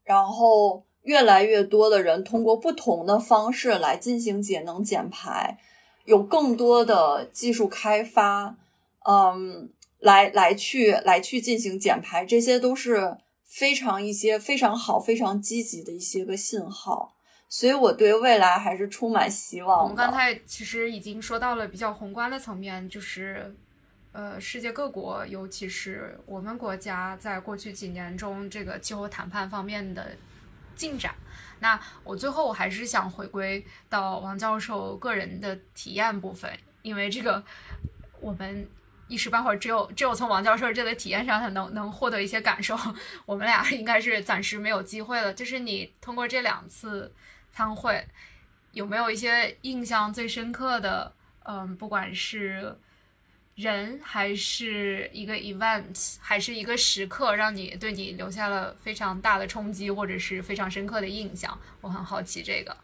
[0.03, 5.57] 然后越来越多的人通过不同的方式来进行节能减排，
[6.03, 8.57] 有更多的技术开发，
[9.07, 13.15] 嗯，来来去来去进行减排，这些都是
[13.47, 17.15] 非常一些非常好、非常积极的一些个信号。
[17.49, 19.81] 所以我对未来还是充满希望。
[19.83, 23.55] 我们刚才其实已经说到了比较宏观的层面，就是，
[24.11, 30.17] 呃，世界各国，尤其是我们国家，在过去几年中这个气候谈判方面的
[30.75, 31.15] 进展。
[31.59, 37.41] 那我最后我还是想回归到王教授个人的体验部分，因为这个
[38.19, 38.67] 我们
[39.07, 42.77] 一时半会儿只有只有从王教授这个体验上才能能获得一些感受。
[43.25, 45.33] 我们俩应该是暂时没有机会了。
[45.33, 47.13] 就是你通过这两次。
[47.49, 48.05] 参会
[48.71, 51.11] 有没有一些印象最深刻的？
[51.43, 52.77] 嗯，不管是
[53.55, 61.59] 人还是一个 event，还是一个时刻，让你对你留下了非常大的冲击，或者是非常深刻的印象？
[61.81, 62.77] 我很好奇这个。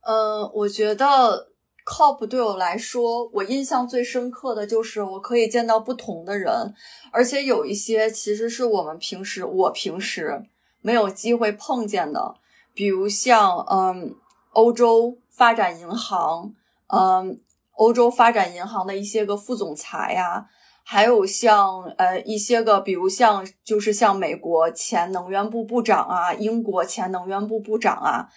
[0.00, 1.52] 嗯，我觉得
[1.86, 6.74] COP 对我来说，我印象最深刻的就是我可以见到不同的人，
[7.12, 10.42] 而且有一些其实是我们平时我平时
[10.82, 12.34] 没有机会碰见的。
[12.74, 14.14] 比如像嗯，
[14.50, 16.52] 欧洲发展银行，
[16.88, 17.40] 嗯，
[17.72, 20.46] 欧洲发展银行的一些个副总裁呀，
[20.82, 28.28] 还有像呃一些个，比如像就是像美国前能源部部长啊，英国前能源部部长啊，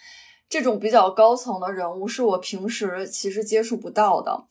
[0.50, 4.44] 这种比较高层的人物，是我平时其实接触不到的。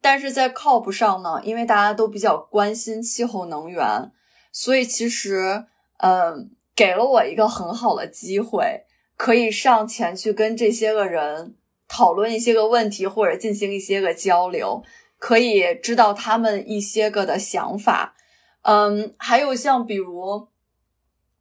[0.00, 4.10] 但是在 COP 上呢，因为大家都比较关心气候能源，
[4.52, 5.66] 所以其实
[5.98, 8.86] 嗯，给了我一个很好的机会。
[9.16, 14.82] 可以上前去跟这些个人讨论一些个问题，或者进行一些个交流，
[15.18, 18.14] 可以知道他们一些个的想法。
[18.62, 20.48] 嗯，还有像比如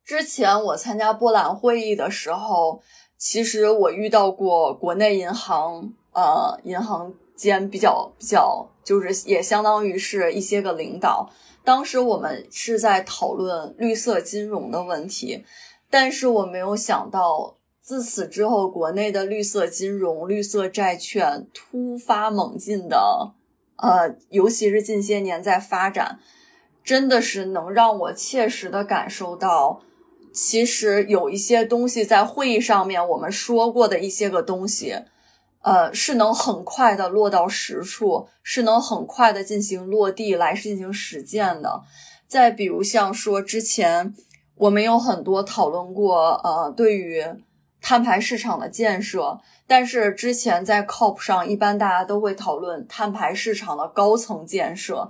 [0.04, 2.82] 之前我参加波兰会议的时候，
[3.20, 11.30] 其实我遇到过国内银行，呃，银行间比较比较，就是也相当于是一些个领导。
[11.64, 15.46] 当时我们是在讨论绿色金融的问题，
[15.92, 17.58] 但是我没有想到。
[17.82, 23.34] 自此之后，国内的绿色金融、绿色债券突发猛进的，
[23.78, 26.20] 呃，尤其是近些年在发展，
[26.84, 29.82] 真的是能让我切实的感受到，
[30.34, 34.96] 其实有一些东西在会议上面我们说过的一些个东西，
[35.62, 41.84] 呃，是能很快的落到实处，是能很快的进行落地来进行实践的。
[42.28, 44.14] 再比如像说之前
[44.56, 47.24] 我们有很多讨论过，呃，对于
[47.82, 55.10] 碳排市场的建设，但是之前在 COP 上，一般大家都会讨论碳排市场的高层建设。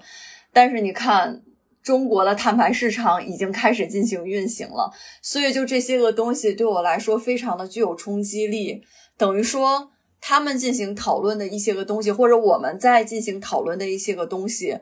[0.53, 1.41] 但是你看，
[1.82, 8.82] 中国的碳排市场已经开始进行运行了，所以就这些个东西对我来说非常的具有冲击力。
[9.18, 9.90] 等于说，
[10.22, 14.78] 他们进行讨论的一些个东西，或者我们在进行讨论的一些个东西，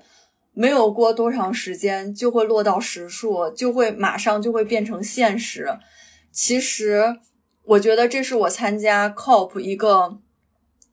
[0.54, 5.70] 没有过多长时间就会落到实处，就会马上就会变成现实。
[6.32, 7.18] 其实。
[7.68, 10.20] 我觉得这是我参加 COP 一个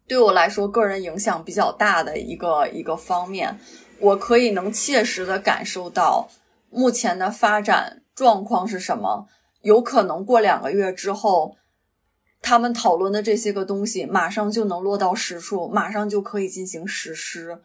[0.09, 3.57] 对我来说个人影响比较大的一个一个方面，
[3.99, 6.29] 我可以能切实的感受到
[6.71, 9.27] 目前的发展状况是什么，
[9.63, 11.57] 有可能过两个月之后，
[12.43, 17.61] 他们讨论的这些个东西马上就能落到实处，马上就可以进行实施，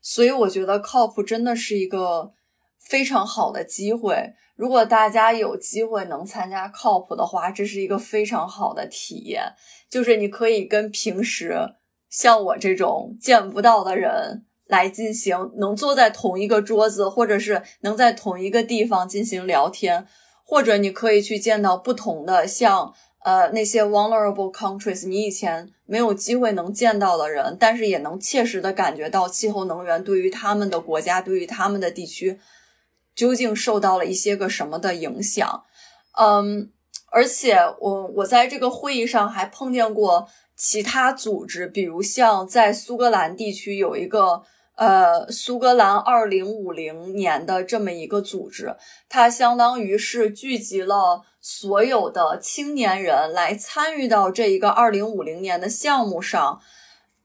[0.00, 2.32] 所以我觉得 COP 真的是一个
[2.80, 4.34] 非常好的机会。
[4.54, 9.52] 如果大家有机会能参加 COP 的话，这是一个非常好的体验。
[9.90, 11.54] 就是你可以跟平时
[12.08, 20.06] 像我这种见不到的人来进行，能坐在同一个桌子，或者是能在同一个地方进行聊天，
[20.46, 32.40] 或者你可以去见到不同的像呃那些 vulnerable countries，你以前没有机会能见到的人，但是也能切实的感觉到气候能源对于他们的国家，对于他们的地区。
[33.14, 35.64] 究竟受到了一些个什么的影响？
[36.18, 36.70] 嗯，
[37.10, 44.42] 而且我我在这个会议上还碰见过其他组织，比如像在苏格兰地区有一个
[44.76, 48.76] 呃苏格兰二零五零年的这么一个组织，
[49.08, 56.60] 它相当于是聚集了所有的青年人来参与到这一个二零五零年的项目上。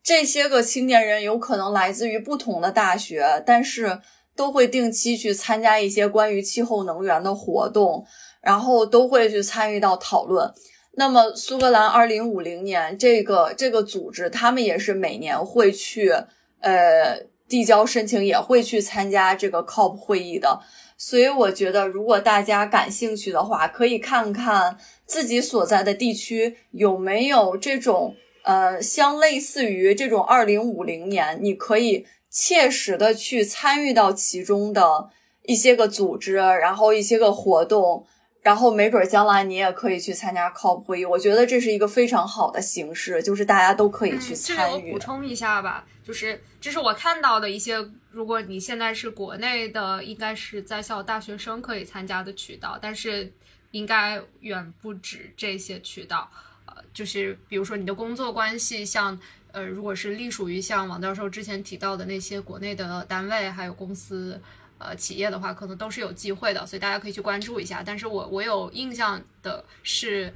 [0.04, 4.02] 这些个青年人有可能来自于不同的大学，但是。
[4.38, 8.06] 都会定期去参加一些关于气候能源的活动，
[8.40, 10.54] 然后都会去参与到讨论。
[10.92, 16.14] 那么，苏格兰二零五零年这个这个组织，他们也是每年会去
[16.60, 20.60] 呃递交申请，也会去参加这个 COP 会议的。
[20.98, 35.10] 所以我觉得，如果大家感兴趣的话，可以看看自己所在的地区有没有这种呃，相类似于这种二零五零年，你可以切实的去参与到其中的
[35.44, 38.06] 一些个组织，然后一些个活动。
[38.48, 44.88] 然后没准将来你也可以去参加 COP 会议，我觉得这是一个非常好的形式，就是大家都可以去参与。
[44.88, 47.76] 我补充一下吧，就是这是我看到的一些，
[48.10, 53.30] 如果你现在是国内的，应该是在校大学生可以参加的渠道，但是
[53.72, 56.32] 应该远不止这些渠道。
[56.68, 59.20] 呃，就是比如说你的工作关系，像
[59.52, 64.42] 呃，如果是隶属于像王教授之前提到的那些国内的单位还有公司。
[64.80, 67.82] 呃，企业的话可能都是有机会的，所以大家可以去关注一下。
[67.84, 70.32] 但是我我有印象的是，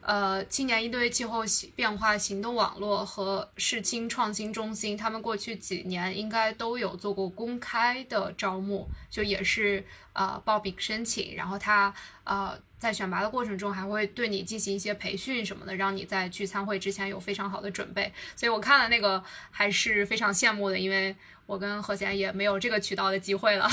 [0.00, 1.44] 呃，青年应对气候
[1.76, 9.84] 变化行动网络和世青创新中心，他们过去几年应该都有做过公开的招募，就也是
[10.14, 11.92] 呃报名申请，然后他
[12.24, 18.12] 呃在选拔的过程中还会对你进行一些培训什么的，让你在去参会之前有非常好的准备。
[18.34, 21.14] 所以我看了那个还是非常羡慕的，因为。
[21.46, 23.68] 我跟何贤也没有这个渠道的机会了，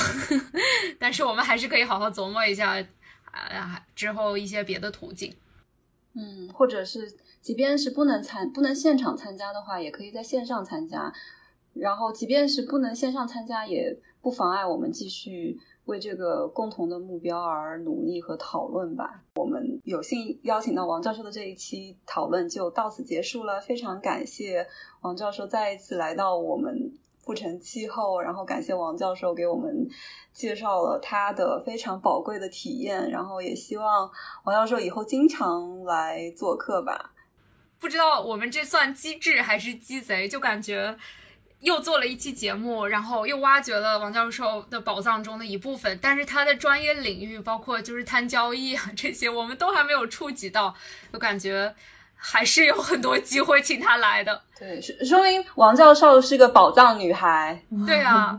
[0.98, 2.76] 但是我们还是可以好好琢磨一下，
[3.30, 5.34] 啊，之后一些别的途径，
[6.14, 7.10] 嗯，或者是
[7.40, 11.12] 即便是不能参不能现场参加的话，也可以在线上参加，
[11.74, 19.22] 然后即便是不能线上参加，也不妨碍我们继续为这个共同的目标而努力和讨论吧。
[19.36, 24.66] 我们有幸邀请到王教授的这一期讨论就到此结束了，非常感谢
[25.00, 26.89] 王教授再一次来到我们。
[27.24, 29.88] 不成气候，然后感谢王教授给我们
[30.32, 34.10] 介绍了他的非常宝贵的体验，然后也希望
[34.44, 37.12] 王教授以后经常来做客吧。
[37.78, 40.96] 不知道我们这算机智还是鸡贼，就感觉
[41.60, 50.74] 又做了一期节目，然后又挖掘了王教授的宝藏中的一部分，但是他的专业领域，包括就是谈交易啊这些，我们都还没有触及到，
[51.12, 51.74] 就感觉。
[52.22, 57.58] 还是有很多机会请他来的，对，说明王教授是个宝藏女孩。
[57.86, 58.38] 对啊，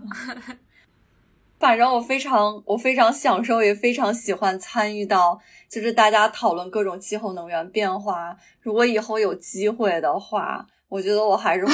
[1.60, 8.38] 反正我非常我非常享受，也非常喜欢参与到，就是大家讨论各种气候能源变化。
[8.62, 11.74] 如果以后有机会的话，我觉得我还是会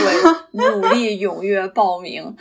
[0.52, 2.34] 努力踊跃报名，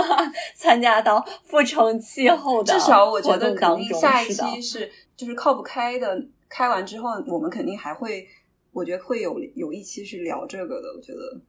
[0.54, 8.28] 参加到不成气候的至少我觉得肯定下一期是就是靠不开的，开完之后我们肯定还会。
[8.74, 11.40] 我觉得会有有一期是聊这个的，我觉得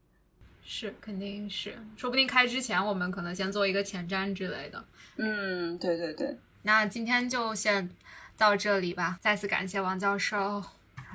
[0.63, 4.85] 是肯定是，说不定开之前我们可能先做一个前瞻之类的。
[5.17, 6.37] 嗯，对对对。
[6.61, 7.89] 那今天就先
[8.37, 10.71] 到这里吧，再次感谢王教授，好，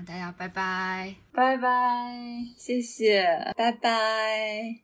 [0.06, 4.80] 大家拜拜，拜拜，谢谢，拜拜。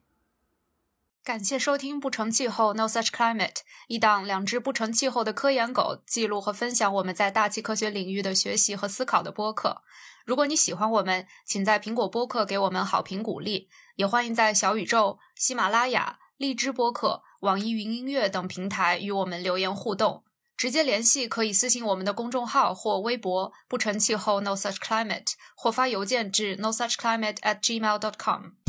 [1.24, 3.48] 感谢收听《不成气候 No Such Climate》，
[3.88, 9.82] 一档两只不成气候的科研狗记录和分享我们在大气科学领域的学习和思考的播客。
[10.26, 20.24] 如果你喜欢我们，请在苹果播客给我们好评鼓励，也欢迎在小宇宙、喜马拉雅、荔枝播客、网易云音乐等平台与我们留言互动。
[20.56, 28.65] 直接联系可以私信我们的公众号或微博“不成气候 No Such Climate”，或发邮件至 No Such Climate at gmail dot com。